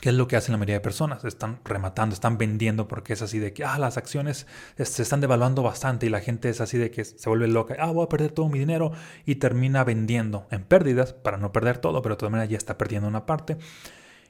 ¿Qué 0.00 0.10
es 0.10 0.14
lo 0.14 0.28
que 0.28 0.36
hacen 0.36 0.52
la 0.52 0.58
mayoría 0.58 0.76
de 0.76 0.80
personas? 0.80 1.24
Están 1.24 1.58
rematando, 1.64 2.14
están 2.14 2.38
vendiendo 2.38 2.86
porque 2.86 3.14
es 3.14 3.22
así 3.22 3.40
de 3.40 3.52
que, 3.52 3.64
ah, 3.64 3.78
las 3.78 3.96
acciones 3.96 4.46
se 4.76 5.02
están 5.02 5.20
devaluando 5.20 5.62
bastante 5.62 6.06
y 6.06 6.08
la 6.08 6.20
gente 6.20 6.48
es 6.48 6.60
así 6.60 6.78
de 6.78 6.92
que 6.92 7.04
se 7.04 7.28
vuelve 7.28 7.48
loca, 7.48 7.74
ah, 7.80 7.90
voy 7.90 8.04
a 8.04 8.08
perder 8.08 8.30
todo 8.30 8.48
mi 8.48 8.60
dinero 8.60 8.92
y 9.26 9.36
termina 9.36 9.82
vendiendo 9.82 10.46
en 10.52 10.62
pérdidas 10.62 11.14
para 11.14 11.36
no 11.36 11.50
perder 11.50 11.78
todo, 11.78 12.00
pero 12.00 12.14
de 12.14 12.18
todas 12.20 12.30
maneras 12.30 12.50
ya 12.50 12.56
está 12.56 12.78
perdiendo 12.78 13.08
una 13.08 13.26
parte. 13.26 13.56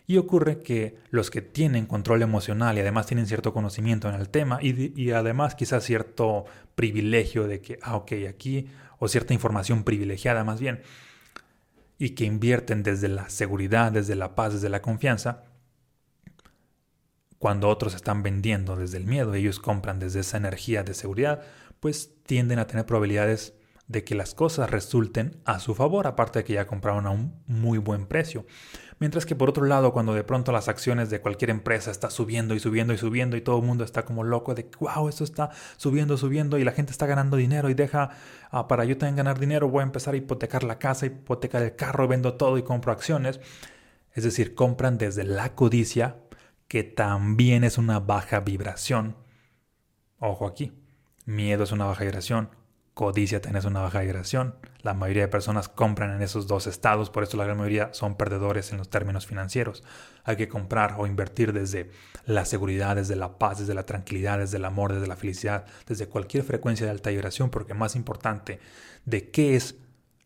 Y 0.06 0.16
ocurre 0.16 0.60
que 0.60 0.96
los 1.10 1.30
que 1.30 1.42
tienen 1.42 1.84
control 1.84 2.22
emocional 2.22 2.78
y 2.78 2.80
además 2.80 3.06
tienen 3.06 3.26
cierto 3.26 3.52
conocimiento 3.52 4.08
en 4.08 4.14
el 4.14 4.30
tema 4.30 4.60
y, 4.62 4.98
y 4.98 5.10
además 5.10 5.54
quizás 5.54 5.84
cierto 5.84 6.46
privilegio 6.76 7.46
de 7.46 7.60
que, 7.60 7.78
ah, 7.82 7.96
ok, 7.96 8.12
aquí, 8.26 8.68
o 8.98 9.06
cierta 9.06 9.34
información 9.34 9.84
privilegiada 9.84 10.44
más 10.44 10.60
bien, 10.60 10.80
y 11.98 12.10
que 12.10 12.24
invierten 12.24 12.82
desde 12.82 13.08
la 13.08 13.28
seguridad, 13.28 13.92
desde 13.92 14.14
la 14.14 14.34
paz, 14.34 14.54
desde 14.54 14.70
la 14.70 14.80
confianza, 14.80 15.42
cuando 17.38 17.68
otros 17.68 17.94
están 17.94 18.22
vendiendo 18.22 18.76
desde 18.76 18.98
el 18.98 19.04
miedo, 19.04 19.34
ellos 19.34 19.60
compran 19.60 19.98
desde 19.98 20.20
esa 20.20 20.36
energía 20.36 20.82
de 20.82 20.94
seguridad, 20.94 21.42
pues 21.80 22.10
tienden 22.24 22.58
a 22.58 22.66
tener 22.66 22.86
probabilidades 22.86 23.54
de 23.86 24.04
que 24.04 24.14
las 24.14 24.34
cosas 24.34 24.70
resulten 24.70 25.40
a 25.46 25.60
su 25.60 25.74
favor, 25.74 26.06
aparte 26.06 26.40
de 26.40 26.44
que 26.44 26.52
ya 26.52 26.66
compraron 26.66 27.06
a 27.06 27.10
un 27.10 27.42
muy 27.46 27.78
buen 27.78 28.06
precio. 28.06 28.44
Mientras 29.00 29.24
que 29.24 29.36
por 29.36 29.48
otro 29.48 29.64
lado, 29.64 29.92
cuando 29.92 30.12
de 30.12 30.24
pronto 30.24 30.50
las 30.50 30.68
acciones 30.68 31.08
de 31.08 31.20
cualquier 31.20 31.50
empresa 31.50 31.90
está 31.90 32.10
subiendo 32.10 32.54
y 32.54 32.60
subiendo 32.60 32.92
y 32.92 32.98
subiendo 32.98 33.36
y 33.36 33.40
todo 33.40 33.58
el 33.58 33.64
mundo 33.64 33.84
está 33.84 34.04
como 34.04 34.24
loco 34.24 34.54
de, 34.54 34.68
wow, 34.80 35.08
esto 35.08 35.22
está 35.24 35.50
subiendo, 35.76 36.16
subiendo 36.16 36.58
y 36.58 36.64
la 36.64 36.72
gente 36.72 36.92
está 36.92 37.06
ganando 37.06 37.36
dinero 37.36 37.70
y 37.70 37.74
deja, 37.74 38.10
ah, 38.50 38.66
para 38.66 38.84
yo 38.84 38.98
también 38.98 39.16
ganar 39.16 39.38
dinero 39.38 39.68
voy 39.68 39.80
a 39.80 39.84
empezar 39.84 40.14
a 40.14 40.16
hipotecar 40.16 40.64
la 40.64 40.78
casa, 40.78 41.06
hipotecar 41.06 41.62
el 41.62 41.76
carro, 41.76 42.08
vendo 42.08 42.34
todo 42.34 42.58
y 42.58 42.62
compro 42.62 42.92
acciones. 42.92 43.40
Es 44.14 44.24
decir, 44.24 44.56
compran 44.56 44.98
desde 44.98 45.22
la 45.22 45.54
codicia, 45.54 46.16
que 46.68 46.84
también 46.84 47.64
es 47.64 47.78
una 47.78 47.98
baja 47.98 48.40
vibración. 48.40 49.16
Ojo 50.18 50.46
aquí, 50.46 50.72
miedo 51.24 51.64
es 51.64 51.72
una 51.72 51.86
baja 51.86 52.04
vibración, 52.04 52.50
codicia 52.92 53.40
tenés 53.40 53.64
una 53.64 53.80
baja 53.80 54.00
vibración. 54.00 54.56
La 54.82 54.92
mayoría 54.92 55.22
de 55.22 55.28
personas 55.28 55.68
compran 55.68 56.14
en 56.14 56.20
esos 56.20 56.46
dos 56.46 56.66
estados, 56.66 57.10
por 57.10 57.22
eso 57.22 57.36
la 57.36 57.44
gran 57.44 57.56
mayoría 57.56 57.94
son 57.94 58.16
perdedores 58.16 58.70
en 58.72 58.78
los 58.78 58.90
términos 58.90 59.26
financieros. 59.26 59.82
Hay 60.24 60.36
que 60.36 60.48
comprar 60.48 60.96
o 60.98 61.06
invertir 61.06 61.52
desde 61.52 61.90
la 62.26 62.44
seguridad, 62.44 62.96
desde 62.96 63.16
la 63.16 63.38
paz, 63.38 63.60
desde 63.60 63.74
la 63.74 63.86
tranquilidad, 63.86 64.38
desde 64.38 64.58
el 64.58 64.64
amor, 64.64 64.92
desde 64.92 65.06
la 65.06 65.16
felicidad, 65.16 65.64
desde 65.86 66.08
cualquier 66.08 66.44
frecuencia 66.44 66.86
de 66.86 66.92
alta 66.92 67.10
vibración, 67.10 67.50
porque 67.50 67.72
más 67.72 67.96
importante 67.96 68.60
de 69.04 69.30
qué 69.30 69.56
es 69.56 69.76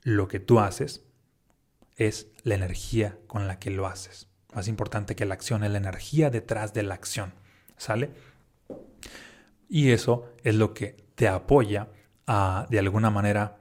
lo 0.03 0.27
que 0.27 0.41
tú 0.41 0.59
haces 0.59 1.05
es 1.97 2.29
la 2.43 2.57
energía 2.57 3.19
con 3.27 3.47
la 3.47 3.59
que 3.59 3.71
lo 3.71 3.87
haces. 3.87 4.32
Más 4.55 4.69
importante 4.69 5.17
que 5.17 5.25
la 5.25 5.35
acción 5.35 5.65
es 5.65 5.71
la 5.71 5.79
energía 5.79 6.31
detrás 6.31 6.73
de 6.75 6.83
la 6.83 6.95
acción. 6.95 7.33
¿Sale? 7.77 8.11
Y 9.69 9.91
eso 9.91 10.29
es 10.45 10.55
lo 10.55 10.75
que 10.75 10.97
te 11.15 11.29
apoya 11.29 11.89
a, 12.27 12.67
de 12.71 12.79
alguna 12.79 13.11
manera, 13.11 13.57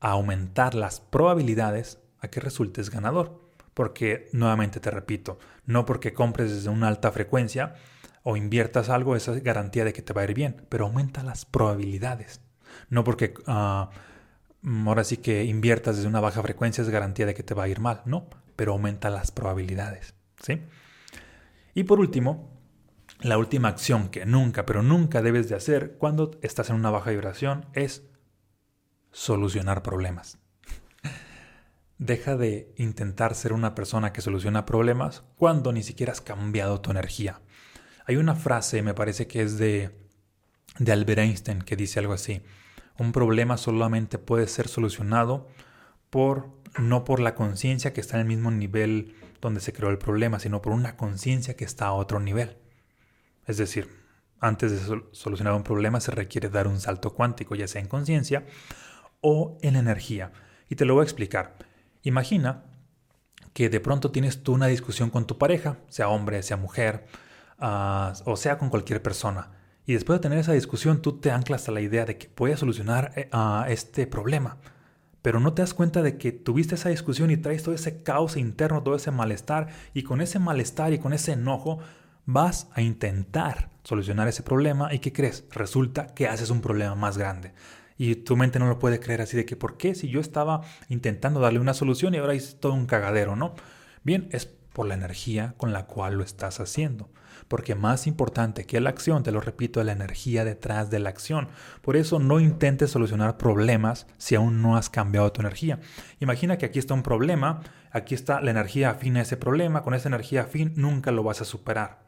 aumentar 0.00 0.74
las 0.74 1.00
probabilidades 1.00 1.98
a 2.20 2.28
que 2.28 2.40
resultes 2.40 2.90
ganador. 2.90 3.40
Porque, 3.74 4.28
nuevamente 4.32 4.80
te 4.80 4.90
repito, 4.90 5.38
no 5.66 5.86
porque 5.86 6.12
compres 6.12 6.50
desde 6.50 6.70
una 6.70 6.88
alta 6.88 7.12
frecuencia 7.12 7.74
o 8.22 8.36
inviertas 8.36 8.88
algo, 8.88 9.16
esa 9.16 9.34
es 9.34 9.42
garantía 9.42 9.84
de 9.84 9.92
que 9.92 10.02
te 10.02 10.12
va 10.12 10.22
a 10.22 10.24
ir 10.24 10.34
bien, 10.34 10.66
pero 10.68 10.86
aumenta 10.86 11.22
las 11.22 11.44
probabilidades. 11.44 12.40
No 12.88 13.04
porque 13.04 13.34
ah, 13.46 13.90
ahora 14.86 15.04
sí 15.04 15.18
que 15.18 15.44
inviertas 15.44 15.96
desde 15.96 16.08
una 16.08 16.20
baja 16.20 16.42
frecuencia 16.42 16.82
es 16.82 16.90
garantía 16.90 17.26
de 17.26 17.34
que 17.34 17.42
te 17.42 17.54
va 17.54 17.64
a 17.64 17.68
ir 17.68 17.80
mal, 17.80 18.02
no, 18.04 18.28
pero 18.56 18.72
aumenta 18.72 19.10
las 19.10 19.30
probabilidades. 19.30 20.14
¿Sí? 20.40 20.62
Y 21.74 21.84
por 21.84 22.00
último, 22.00 22.50
la 23.20 23.38
última 23.38 23.68
acción 23.68 24.08
que 24.08 24.24
nunca, 24.24 24.66
pero 24.66 24.82
nunca 24.82 25.22
debes 25.22 25.48
de 25.48 25.54
hacer 25.54 25.96
cuando 25.98 26.38
estás 26.42 26.70
en 26.70 26.76
una 26.76 26.90
baja 26.90 27.10
vibración 27.10 27.66
es 27.74 28.04
solucionar 29.12 29.82
problemas. 29.82 30.38
Deja 31.98 32.36
de 32.36 32.72
intentar 32.76 33.34
ser 33.34 33.52
una 33.52 33.74
persona 33.74 34.12
que 34.12 34.22
soluciona 34.22 34.66
problemas 34.66 35.22
cuando 35.36 35.72
ni 35.72 35.82
siquiera 35.82 36.12
has 36.12 36.20
cambiado 36.20 36.80
tu 36.80 36.90
energía. 36.90 37.40
Hay 38.06 38.16
una 38.16 38.34
frase, 38.34 38.82
me 38.82 38.94
parece 38.94 39.26
que 39.26 39.42
es 39.42 39.58
de, 39.58 39.90
de 40.78 40.92
Albert 40.92 41.20
Einstein, 41.20 41.62
que 41.62 41.76
dice 41.76 42.00
algo 42.00 42.14
así. 42.14 42.42
Un 42.98 43.12
problema 43.12 43.56
solamente 43.56 44.18
puede 44.18 44.46
ser 44.46 44.68
solucionado 44.68 45.48
por 46.08 46.50
no 46.78 47.04
por 47.04 47.20
la 47.20 47.34
conciencia 47.34 47.92
que 47.92 48.00
está 48.00 48.16
en 48.16 48.22
el 48.22 48.28
mismo 48.28 48.50
nivel 48.50 49.14
donde 49.40 49.60
se 49.60 49.72
creó 49.72 49.90
el 49.90 49.98
problema, 49.98 50.38
sino 50.38 50.62
por 50.62 50.72
una 50.72 50.96
conciencia 50.96 51.56
que 51.56 51.64
está 51.64 51.86
a 51.86 51.92
otro 51.92 52.20
nivel. 52.20 52.56
Es 53.46 53.56
decir, 53.56 53.88
antes 54.40 54.72
de 54.72 55.02
solucionar 55.12 55.54
un 55.54 55.62
problema 55.62 56.00
se 56.00 56.12
requiere 56.12 56.48
dar 56.48 56.66
un 56.66 56.80
salto 56.80 57.14
cuántico, 57.14 57.54
ya 57.54 57.68
sea 57.68 57.80
en 57.80 57.88
conciencia 57.88 58.44
o 59.20 59.58
en 59.62 59.76
energía. 59.76 60.32
Y 60.68 60.76
te 60.76 60.84
lo 60.84 60.94
voy 60.94 61.02
a 61.02 61.04
explicar. 61.04 61.56
Imagina 62.02 62.64
que 63.52 63.68
de 63.68 63.80
pronto 63.80 64.10
tienes 64.10 64.42
tú 64.42 64.52
una 64.52 64.66
discusión 64.66 65.10
con 65.10 65.26
tu 65.26 65.36
pareja, 65.36 65.78
sea 65.88 66.08
hombre, 66.08 66.42
sea 66.42 66.56
mujer, 66.56 67.06
ah, 67.58 68.12
o 68.24 68.36
sea 68.36 68.58
con 68.58 68.70
cualquier 68.70 69.02
persona. 69.02 69.50
Y 69.86 69.94
después 69.94 70.18
de 70.18 70.22
tener 70.22 70.38
esa 70.38 70.52
discusión, 70.52 71.02
tú 71.02 71.18
te 71.18 71.30
anclas 71.30 71.68
a 71.68 71.72
la 71.72 71.80
idea 71.80 72.04
de 72.04 72.16
que 72.16 72.30
voy 72.36 72.52
a 72.52 72.56
solucionar 72.56 73.12
eh, 73.16 73.28
este 73.68 74.06
problema. 74.06 74.58
Pero 75.22 75.40
no 75.40 75.52
te 75.52 75.62
das 75.62 75.74
cuenta 75.74 76.02
de 76.02 76.16
que 76.16 76.32
tuviste 76.32 76.74
esa 76.74 76.88
discusión 76.88 77.30
y 77.30 77.36
traes 77.36 77.62
todo 77.62 77.74
ese 77.74 78.02
caos 78.02 78.36
interno, 78.36 78.82
todo 78.82 78.94
ese 78.94 79.10
malestar. 79.10 79.68
Y 79.92 80.02
con 80.02 80.20
ese 80.20 80.38
malestar 80.38 80.92
y 80.92 80.98
con 80.98 81.12
ese 81.12 81.32
enojo 81.32 81.78
vas 82.26 82.68
a 82.74 82.82
intentar 82.82 83.70
solucionar 83.84 84.28
ese 84.28 84.42
problema. 84.42 84.94
¿Y 84.94 85.00
qué 85.00 85.12
crees? 85.12 85.44
Resulta 85.50 86.14
que 86.14 86.28
haces 86.28 86.50
un 86.50 86.60
problema 86.60 86.94
más 86.94 87.18
grande. 87.18 87.52
Y 87.98 88.14
tu 88.14 88.34
mente 88.36 88.58
no 88.58 88.66
lo 88.66 88.78
puede 88.78 88.98
creer 88.98 89.20
así 89.20 89.36
de 89.36 89.44
que, 89.44 89.56
¿por 89.56 89.76
qué? 89.76 89.94
Si 89.94 90.08
yo 90.08 90.20
estaba 90.20 90.62
intentando 90.88 91.38
darle 91.38 91.60
una 91.60 91.74
solución 91.74 92.14
y 92.14 92.18
ahora 92.18 92.32
es 92.32 92.58
todo 92.58 92.72
un 92.72 92.86
cagadero, 92.86 93.36
¿no? 93.36 93.54
Bien, 94.04 94.28
es 94.32 94.46
por 94.46 94.86
la 94.86 94.94
energía 94.94 95.54
con 95.58 95.74
la 95.74 95.84
cual 95.84 96.14
lo 96.14 96.24
estás 96.24 96.60
haciendo. 96.60 97.10
Porque 97.50 97.74
más 97.74 98.06
importante 98.06 98.64
que 98.64 98.78
la 98.78 98.90
acción, 98.90 99.24
te 99.24 99.32
lo 99.32 99.40
repito, 99.40 99.80
es 99.80 99.86
la 99.86 99.90
energía 99.90 100.44
detrás 100.44 100.88
de 100.88 101.00
la 101.00 101.08
acción. 101.08 101.48
Por 101.82 101.96
eso 101.96 102.20
no 102.20 102.38
intentes 102.38 102.92
solucionar 102.92 103.38
problemas 103.38 104.06
si 104.18 104.36
aún 104.36 104.62
no 104.62 104.76
has 104.76 104.88
cambiado 104.88 105.32
tu 105.32 105.40
energía. 105.40 105.80
Imagina 106.20 106.58
que 106.58 106.66
aquí 106.66 106.78
está 106.78 106.94
un 106.94 107.02
problema, 107.02 107.60
aquí 107.90 108.14
está 108.14 108.40
la 108.40 108.52
energía 108.52 108.90
afín 108.90 109.16
a 109.16 109.22
ese 109.22 109.36
problema, 109.36 109.82
con 109.82 109.94
esa 109.94 110.08
energía 110.08 110.42
afín 110.42 110.74
nunca 110.76 111.10
lo 111.10 111.24
vas 111.24 111.40
a 111.40 111.44
superar. 111.44 112.06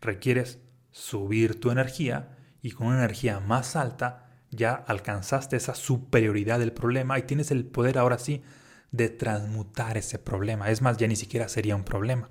Requieres 0.00 0.58
subir 0.90 1.60
tu 1.60 1.70
energía 1.70 2.38
y 2.62 2.70
con 2.70 2.86
una 2.86 2.96
energía 2.96 3.40
más 3.40 3.76
alta 3.76 4.30
ya 4.50 4.72
alcanzaste 4.72 5.54
esa 5.54 5.74
superioridad 5.74 6.58
del 6.60 6.72
problema 6.72 7.18
y 7.18 7.24
tienes 7.24 7.50
el 7.50 7.66
poder 7.66 7.98
ahora 7.98 8.18
sí 8.18 8.42
de 8.90 9.10
transmutar 9.10 9.98
ese 9.98 10.18
problema. 10.18 10.70
Es 10.70 10.80
más, 10.80 10.96
ya 10.96 11.06
ni 11.08 11.16
siquiera 11.16 11.48
sería 11.48 11.76
un 11.76 11.84
problema, 11.84 12.30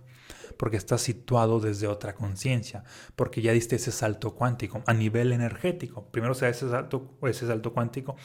porque 0.61 0.77
estás 0.77 1.01
situado 1.01 1.59
desde 1.59 1.87
otra 1.87 2.13
conciencia, 2.13 2.83
porque 3.15 3.41
ya 3.41 3.51
diste 3.51 3.77
ese 3.77 3.91
salto 3.91 4.35
cuántico 4.35 4.83
a 4.85 4.93
nivel 4.93 5.31
energético. 5.31 6.11
Primero 6.11 6.35
se 6.35 6.45
da 6.45 6.51
ese 6.51 6.69
salto, 6.69 7.17
ese 7.23 7.47
salto 7.47 7.73
cuántico 7.73 8.15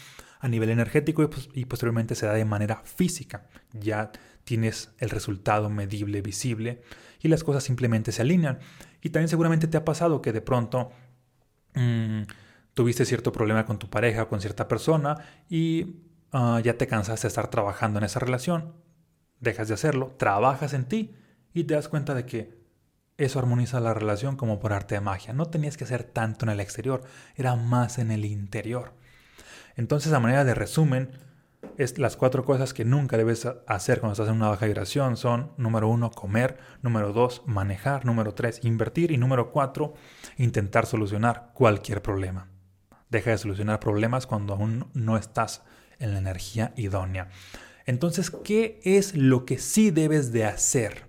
a 0.41 0.47
nivel 0.47 0.69
energético 0.69 1.23
y, 1.23 1.29
pues, 1.29 1.49
y 1.55 1.65
posteriormente 1.65 2.15
se 2.15 2.27
da 2.27 2.35
de 2.35 2.45
manera 2.45 2.83
física. 2.85 3.47
Ya 3.73 4.13
tienes 4.45 4.91
el 4.99 5.09
resultado 5.09 5.71
medible, 5.71 6.21
visible 6.21 6.83
y 7.23 7.29
las 7.29 7.43
cosas 7.43 7.65
simplemente 7.65 8.13
se 8.13 8.21
alinean. 8.21 8.59
Y 9.01 9.09
también 9.09 9.31
seguramente 9.31 9.67
te 9.67 9.79
ha 9.79 9.87
pasado 9.87 10.21
que 10.21 10.35
de 10.35 10.43
pronto... 10.43 10.91
Mm, 11.73 12.25
tuviste 12.75 13.07
cierto 13.07 13.33
problema 13.33 13.65
con 13.65 13.79
tu 13.79 13.89
pareja 13.89 14.25
o 14.25 14.29
con 14.29 14.43
cierta 14.43 14.69
persona 14.69 15.17
y 15.49 16.03
ah, 16.33 16.61
ya 16.63 16.77
te 16.77 16.87
cansaste 16.87 17.27
de 17.27 17.29
estar 17.29 17.49
trabajando 17.49 17.99
en 17.99 18.05
esa 18.05 18.21
relación, 18.21 18.75
dejas 19.41 19.69
de 19.69 19.75
hacerlo, 19.75 20.15
trabajas 20.19 20.75
en 20.75 20.85
ti 20.85 21.15
y 21.57 21.65
te 21.65 21.73
das 21.73 21.89
cuenta 21.89 22.15
de 22.15 22.27
que 22.27 22.55
eso 23.17 23.39
armoniza 23.39 23.81
la 23.81 23.95
relación 23.95 24.37
como 24.37 24.61
por 24.61 24.75
arte 24.75 24.95
de 24.95 25.01
magia. 25.01 25.33
No 25.33 25.47
tenías 25.47 25.79
que 25.79 25.85
hacer 25.85 26.05
tanto 26.05 26.45
en 26.45 26.51
el 26.51 26.61
exterior, 26.61 27.03
era 27.35 27.57
más 27.57 27.99
en 27.99 28.11
el 28.11 28.27
interior. 28.27 28.93
Entonces, 29.75 30.13
a 30.13 30.21
manera 30.21 30.45
de 30.45 30.55
resumen, 30.55 31.13
es 31.79 31.97
las 31.99 32.19
cuatro 32.19 32.45
cosas 32.45 32.75
que 32.75 32.85
nunca 32.85 33.17
debes 33.17 33.49
hacer 33.67 34.01
cuando 34.01 34.13
estás 34.13 34.29
en 34.29 34.35
una 34.35 34.51
baja 34.51 34.67
vibración 34.67 35.17
son, 35.17 35.53
número 35.57 35.89
uno, 35.89 36.11
comer, 36.11 36.59
número 36.83 37.15
dos, 37.15 37.43
manejar, 37.47 38.05
número 38.05 38.35
tres, 38.35 38.61
invertir 38.63 39.11
y 39.11 39.17
número 39.17 39.51
cuatro, 39.51 39.95
intentar 40.37 40.85
solucionar 40.85 41.53
cualquier 41.55 42.03
problema. 42.03 42.51
Deja 43.09 43.31
de 43.31 43.39
solucionar 43.39 43.81
problemas 43.81 44.27
cuando 44.27 44.53
aún 44.53 44.91
no 44.93 45.17
estás 45.17 45.63
en 45.99 46.13
la 46.13 46.19
energía 46.19 46.75
idónea. 46.77 47.31
Entonces, 47.87 48.31
¿qué 48.31 48.79
es 48.85 49.17
lo 49.17 49.47
que 49.47 49.57
sí 49.57 49.91
debes 49.91 50.33
de 50.33 50.45
hacer 50.45 51.06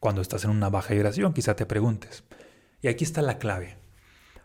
cuando 0.00 0.20
estás 0.20 0.44
en 0.44 0.50
una 0.50 0.68
baja 0.68 0.94
vibración? 0.94 1.32
Quizá 1.32 1.56
te 1.56 1.66
preguntes. 1.66 2.24
Y 2.82 2.88
aquí 2.88 3.04
está 3.04 3.22
la 3.22 3.38
clave. 3.38 3.78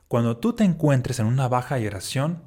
Cuando 0.08 0.38
tú 0.38 0.54
te 0.54 0.64
encuentres 0.64 1.20
en 1.20 1.26
una 1.26 1.48
baja 1.48 1.78
vibración, 1.78 2.44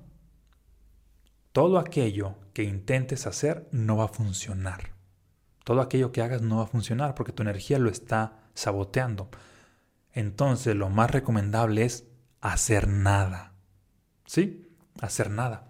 todo 1.53 1.79
aquello 1.79 2.35
que 2.53 2.65
intentes 2.65 3.27
hacer 3.27 3.69
no 3.71 3.97
va 3.97 4.05
a 4.05 4.09
funcionar. 4.09 4.95
Todo 5.65 5.81
aquello 5.81 6.13
que 6.13 6.21
hagas 6.21 6.43
no 6.43 6.59
va 6.59 6.65
a 6.65 6.67
funcionar 6.67 7.15
porque 7.15 7.33
tu 7.33 7.43
energía 7.43 7.79
lo 7.79 7.91
está 7.91 8.41
saboteando. 8.55 9.31
Entonces 10.13 10.77
lo 10.77 10.91
más 10.91 11.11
recomendable 11.11 11.85
es 11.85 12.07
hacer 12.41 12.89
nada. 12.89 13.53
¿Sí? 14.27 14.69
Hacer 15.01 15.31
nada. 15.31 15.69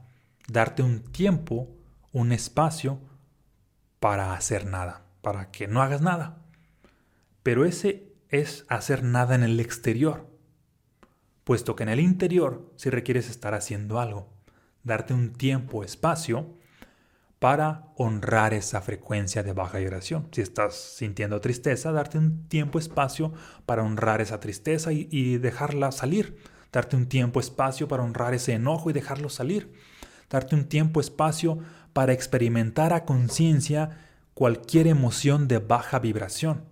Darte 0.49 0.83
un 0.83 1.01
tiempo, 1.01 1.69
un 2.13 2.33
espacio 2.33 3.01
para 4.01 4.35
hacer 4.35 4.67
nada, 4.67 5.03
para 5.23 5.51
que 5.51 5.69
no 5.69 5.81
hagas 5.81 6.03
nada. 6.03 6.44
Pero 7.45 7.65
ese 7.65 8.13
es 8.29 8.67
hacer 8.69 9.05
nada 9.05 9.37
en 9.37 9.45
el 9.45 9.61
exterior, 9.61 10.29
puesto 11.45 11.77
que 11.77 11.85
en 11.85 11.91
el 11.91 12.01
interior 12.01 12.73
si 12.75 12.91
requieres 12.91 13.31
estar 13.31 13.55
haciendo 13.55 14.01
algo, 14.01 14.33
darte 14.83 15.15
un 15.15 15.33
tiempo, 15.33 15.85
espacio 15.85 16.57
para 17.39 17.93
honrar 17.97 18.53
esa 18.55 18.81
frecuencia 18.81 19.45
de 19.45 19.53
baja 19.53 19.79
vibración. 19.79 20.27
Si 20.33 20.41
estás 20.41 20.75
sintiendo 20.75 21.41
tristeza, 21.41 21.93
darte 21.93 22.19
un 22.19 22.49
tiempo, 22.49 22.81
espacio 22.81 23.33
para 23.65 23.85
honrar 23.85 24.21
esa 24.21 24.41
tristeza 24.41 24.93
y, 24.93 25.07
y 25.13 25.39
dejarla 25.39 25.93
salir 25.93 26.37
darte 26.75 26.97
un 26.97 27.07
tiempo, 27.07 27.39
espacio 27.39 27.87
para 27.87 28.03
honrar 28.03 28.35
ese 28.35 28.53
enojo 28.53 28.91
y 28.91 28.93
dejarlo 28.93 29.29
salir, 29.29 29.73
darte 30.29 30.57
un 30.57 30.65
tiempo, 30.65 31.01
espacio 31.01 31.59
para 31.93 32.13
experimentar 32.13 32.93
a 32.93 33.05
conciencia 33.05 33.97
cualquier 34.35 34.89
emoción 34.89 35.47
de 35.47 35.59
baja 35.59 36.01
vibración. 36.01 36.65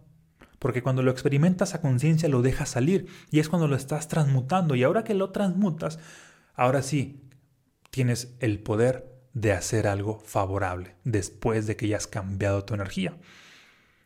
Porque 0.62 0.80
cuando 0.80 1.02
lo 1.02 1.10
experimentas 1.10 1.74
a 1.74 1.80
conciencia 1.80 2.28
lo 2.28 2.40
dejas 2.40 2.68
salir 2.68 3.08
y 3.32 3.40
es 3.40 3.48
cuando 3.48 3.66
lo 3.66 3.74
estás 3.74 4.06
transmutando. 4.06 4.76
Y 4.76 4.84
ahora 4.84 5.02
que 5.02 5.12
lo 5.12 5.30
transmutas, 5.30 5.98
ahora 6.54 6.82
sí 6.82 7.28
tienes 7.90 8.36
el 8.38 8.60
poder 8.60 9.12
de 9.34 9.54
hacer 9.54 9.88
algo 9.88 10.20
favorable 10.20 10.94
después 11.02 11.66
de 11.66 11.74
que 11.74 11.88
ya 11.88 11.96
has 11.96 12.06
cambiado 12.06 12.64
tu 12.64 12.74
energía. 12.74 13.16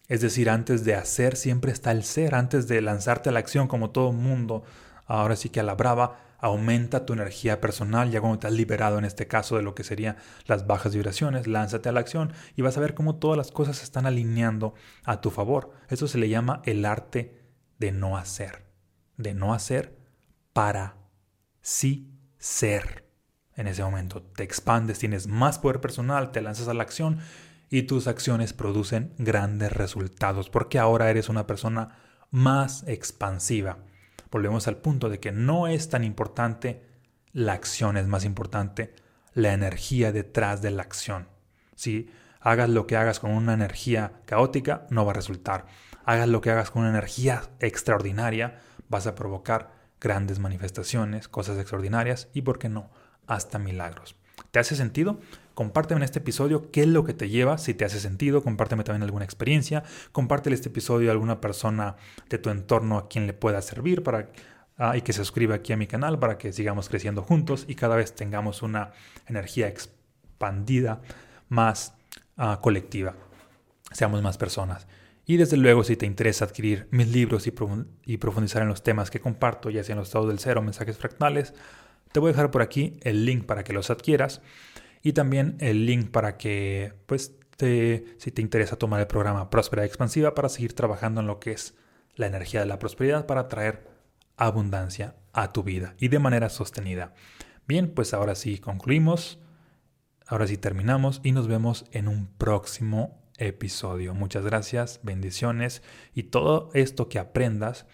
Es 0.09 0.23
decir, 0.23 0.49
antes 0.49 0.83
de 0.87 0.95
hacer 0.95 1.37
siempre 1.37 1.73
está 1.73 1.92
el 1.92 2.05
ser, 2.05 2.35
antes 2.35 2.66
de 2.69 2.81
lanzarte 2.81 3.29
a 3.29 3.33
la 3.33 3.40
acción 3.40 3.69
como 3.69 3.90
todo 3.90 4.12
mundo, 4.14 4.64
ahora 5.07 5.37
sí 5.37 5.49
que 5.49 5.61
a 5.61 5.64
la 5.64 5.75
brava, 5.75 6.27
aumenta 6.38 7.07
tu 7.07 7.12
energía 7.12 7.61
personal, 7.61 8.11
ya 8.11 8.21
cuando 8.21 8.38
te 8.38 8.47
has 8.47 8.53
liberado 8.53 8.99
en 8.99 9.05
este 9.05 9.27
caso 9.27 9.57
de 9.57 9.62
lo 9.62 9.75
que 9.75 9.85
serían 9.85 10.16
las 10.47 10.66
bajas 10.66 10.95
vibraciones, 10.95 11.47
lánzate 11.47 11.88
a 11.88 11.92
la 11.92 12.01
acción 12.01 12.33
y 12.57 12.62
vas 12.62 12.77
a 12.77 12.81
ver 12.81 12.95
cómo 12.95 13.16
todas 13.16 13.38
las 13.38 13.51
cosas 13.51 13.79
se 13.79 13.85
están 13.85 14.07
alineando 14.07 14.75
a 15.05 15.21
tu 15.21 15.31
favor. 15.31 15.73
Eso 15.88 16.09
se 16.09 16.19
le 16.19 16.29
llama 16.29 16.62
el 16.64 16.85
arte 16.85 17.40
de 17.79 17.92
no 17.92 18.16
hacer, 18.16 18.66
de 19.16 19.35
no 19.35 19.55
hacer 19.55 19.97
para 20.53 20.97
sí 21.61 22.11
ser. 22.38 23.07
En 23.55 23.66
ese 23.66 23.83
momento 23.83 24.23
te 24.23 24.42
expandes, 24.42 24.99
tienes 24.99 25.27
más 25.27 25.59
poder 25.59 25.81
personal, 25.81 26.31
te 26.31 26.42
lanzas 26.42 26.69
a 26.69 26.75
la 26.75 26.83
acción 26.83 27.19
y 27.71 27.83
tus 27.83 28.07
acciones 28.07 28.53
producen 28.53 29.14
grandes 29.19 29.73
resultados 29.73 30.51
porque 30.51 30.79
ahora 30.79 31.11
eres 31.11 31.29
una 31.29 31.47
persona 31.47 31.97
más 32.31 32.87
expansiva. 32.87 33.79
Volvemos 34.31 34.69
al 34.69 34.77
punto 34.77 35.09
de 35.09 35.21
que 35.21 35.33
no 35.33 35.67
es 35.67 35.89
tan 35.89 36.05
importante 36.05 36.83
la 37.33 37.53
acción, 37.53 37.97
es 37.97 38.07
más 38.07 38.25
importante 38.25 38.95
la 39.35 39.53
energía 39.53 40.12
detrás 40.12 40.62
de 40.62 40.71
la 40.71 40.83
acción. 40.83 41.29
Si 41.75 42.11
hagas 42.41 42.71
lo 42.71 42.87
que 42.87 42.97
hagas 42.97 43.21
con 43.21 43.33
una 43.33 43.55
energía 43.55 44.21
caótica, 44.25 44.87
no 44.91 45.05
va 45.05 45.12
a 45.12 45.15
resultar. 45.15 45.67
Hagas 46.05 46.29
lo 46.29 46.41
que 46.41 46.51
hagas 46.51 46.71
con 46.71 46.83
una 46.83 46.91
energía 46.91 47.43
extraordinaria, 47.61 48.61
vas 48.89 49.07
a 49.07 49.15
provocar 49.15 49.73
grandes 50.01 50.39
manifestaciones, 50.39 51.29
cosas 51.29 51.59
extraordinarias 51.59 52.29
y, 52.33 52.43
¿por 52.43 52.59
qué 52.59 52.69
no?, 52.69 52.91
hasta 53.27 53.59
milagros. 53.59 54.17
¿Te 54.57 54.61
hace 54.61 54.75
sentido? 54.75 55.21
Compárteme 55.53 55.99
en 55.99 56.05
este 56.05 56.21
episodio 56.21 56.71
qué 56.71 56.81
es 56.81 56.88
lo 56.88 57.05
que 57.05 57.12
te 57.12 57.29
lleva, 57.29 57.59
si 57.59 57.75
te 57.75 57.85
hace 57.85 58.01
sentido, 58.01 58.42
compárteme 58.42 58.85
también 58.85 59.03
alguna 59.03 59.27
experiencia, 59.27 59.83
compártele 60.12 60.55
este 60.55 60.71
episodio 60.71 61.11
a 61.11 61.12
alguna 61.12 61.42
persona 61.42 61.97
de 62.31 62.38
tu 62.38 62.49
entorno 62.49 62.97
a 62.97 63.07
quien 63.07 63.27
le 63.27 63.35
pueda 63.35 63.61
servir 63.61 64.03
para 64.03 64.31
ah, 64.79 64.97
y 64.97 65.03
que 65.03 65.12
se 65.12 65.19
suscriba 65.19 65.57
aquí 65.57 65.75
a 65.75 65.77
mi 65.77 65.87
canal 65.87 66.19
para 66.19 66.38
que 66.38 66.55
sigamos 66.55 66.88
creciendo 66.88 67.21
juntos 67.21 67.66
y 67.69 67.75
cada 67.75 67.97
vez 67.97 68.14
tengamos 68.14 68.62
una 68.62 68.92
energía 69.27 69.69
expandida 69.69 71.03
más 71.51 71.92
ah, 72.38 72.59
colectiva, 72.62 73.14
seamos 73.92 74.23
más 74.23 74.38
personas. 74.38 74.87
Y 75.27 75.37
desde 75.37 75.59
luego, 75.59 75.85
si 75.85 75.97
te 75.97 76.07
interesa 76.07 76.47
adquirir 76.47 76.88
mis 76.92 77.09
libros 77.09 77.47
y, 77.47 78.16
profundizar 78.16 78.62
en 78.62 78.69
los 78.69 78.83
temas 78.83 79.11
que 79.11 79.21
comparto, 79.21 79.69
ya 79.69 79.85
sean 79.85 79.99
los 79.99 80.09
estados 80.09 80.29
del 80.29 80.38
cero, 80.38 80.62
mensajes 80.62 80.97
fractales, 80.97 81.53
te 82.12 82.21
voy 82.21 82.31
a 82.31 82.33
dejar 82.33 82.51
por 82.51 82.62
aquí 82.62 82.99
el 83.03 83.25
link 83.25 83.45
para 83.45 83.64
que 83.64 83.73
los 83.73 83.90
adquieras 83.90 84.42
y 85.03 85.12
también 85.12 85.57
el 85.61 85.87
link 85.87 86.11
para 86.11 86.37
que, 86.37 86.92
pues, 87.07 87.35
si 87.59 88.31
te 88.33 88.42
interesa 88.42 88.77
tomar 88.77 89.01
el 89.01 89.07
programa 89.07 89.49
Próspera 89.49 89.85
Expansiva 89.85 90.35
para 90.35 90.49
seguir 90.49 90.75
trabajando 90.75 91.21
en 91.21 91.27
lo 91.27 91.40
que 91.40 91.53
es 91.53 91.75
la 92.14 92.27
energía 92.27 92.61
de 92.61 92.66
la 92.66 92.79
prosperidad 92.79 93.27
para 93.27 93.49
traer 93.49 93.88
abundancia 94.37 95.14
a 95.33 95.53
tu 95.53 95.62
vida 95.62 95.95
y 95.99 96.09
de 96.09 96.19
manera 96.19 96.49
sostenida. 96.49 97.14
Bien, 97.66 97.90
pues 97.92 98.14
ahora 98.14 98.35
sí 98.35 98.59
concluimos, 98.59 99.38
ahora 100.27 100.47
sí 100.47 100.57
terminamos 100.57 101.21
y 101.23 101.33
nos 101.33 101.49
vemos 101.49 101.87
en 101.92 102.09
un 102.09 102.27
próximo 102.27 103.23
episodio. 103.38 104.14
Muchas 104.14 104.45
gracias, 104.45 105.01
bendiciones 105.03 105.83
y 106.14 106.25
todo 106.25 106.71
esto 106.75 107.09
que 107.09 107.19
aprendas 107.19 107.87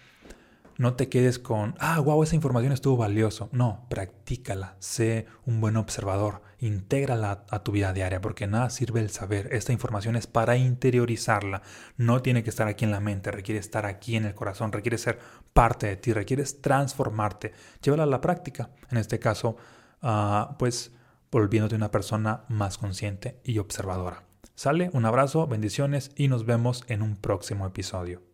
no 0.77 0.95
te 0.95 1.09
quedes 1.09 1.39
con, 1.39 1.75
ah, 1.79 1.99
wow, 1.99 2.23
esa 2.23 2.35
información 2.35 2.73
estuvo 2.73 2.97
valioso. 2.97 3.49
No, 3.51 3.85
practícala, 3.89 4.75
sé 4.79 5.27
un 5.45 5.61
buen 5.61 5.77
observador, 5.77 6.41
intégrala 6.59 7.45
a 7.49 7.63
tu 7.63 7.71
vida 7.71 7.93
diaria, 7.93 8.21
porque 8.21 8.47
nada 8.47 8.69
sirve 8.69 9.01
el 9.01 9.09
saber. 9.09 9.49
Esta 9.53 9.73
información 9.73 10.15
es 10.15 10.27
para 10.27 10.57
interiorizarla. 10.57 11.61
No 11.97 12.21
tiene 12.21 12.43
que 12.43 12.49
estar 12.49 12.67
aquí 12.67 12.85
en 12.85 12.91
la 12.91 12.99
mente, 12.99 13.31
requiere 13.31 13.59
estar 13.59 13.85
aquí 13.85 14.15
en 14.15 14.25
el 14.25 14.33
corazón, 14.33 14.71
requiere 14.71 14.97
ser 14.97 15.19
parte 15.53 15.87
de 15.87 15.97
ti, 15.97 16.13
requiere 16.13 16.43
transformarte. 16.43 17.53
Llévala 17.81 18.03
a 18.03 18.07
la 18.07 18.21
práctica. 18.21 18.69
En 18.89 18.97
este 18.97 19.19
caso, 19.19 19.57
uh, 20.01 20.55
pues 20.57 20.91
volviéndote 21.31 21.75
una 21.75 21.91
persona 21.91 22.45
más 22.47 22.77
consciente 22.77 23.39
y 23.43 23.57
observadora. 23.57 24.23
Sale, 24.55 24.89
un 24.93 25.05
abrazo, 25.05 25.47
bendiciones 25.47 26.11
y 26.15 26.27
nos 26.27 26.45
vemos 26.45 26.83
en 26.87 27.01
un 27.01 27.15
próximo 27.15 27.65
episodio. 27.65 28.32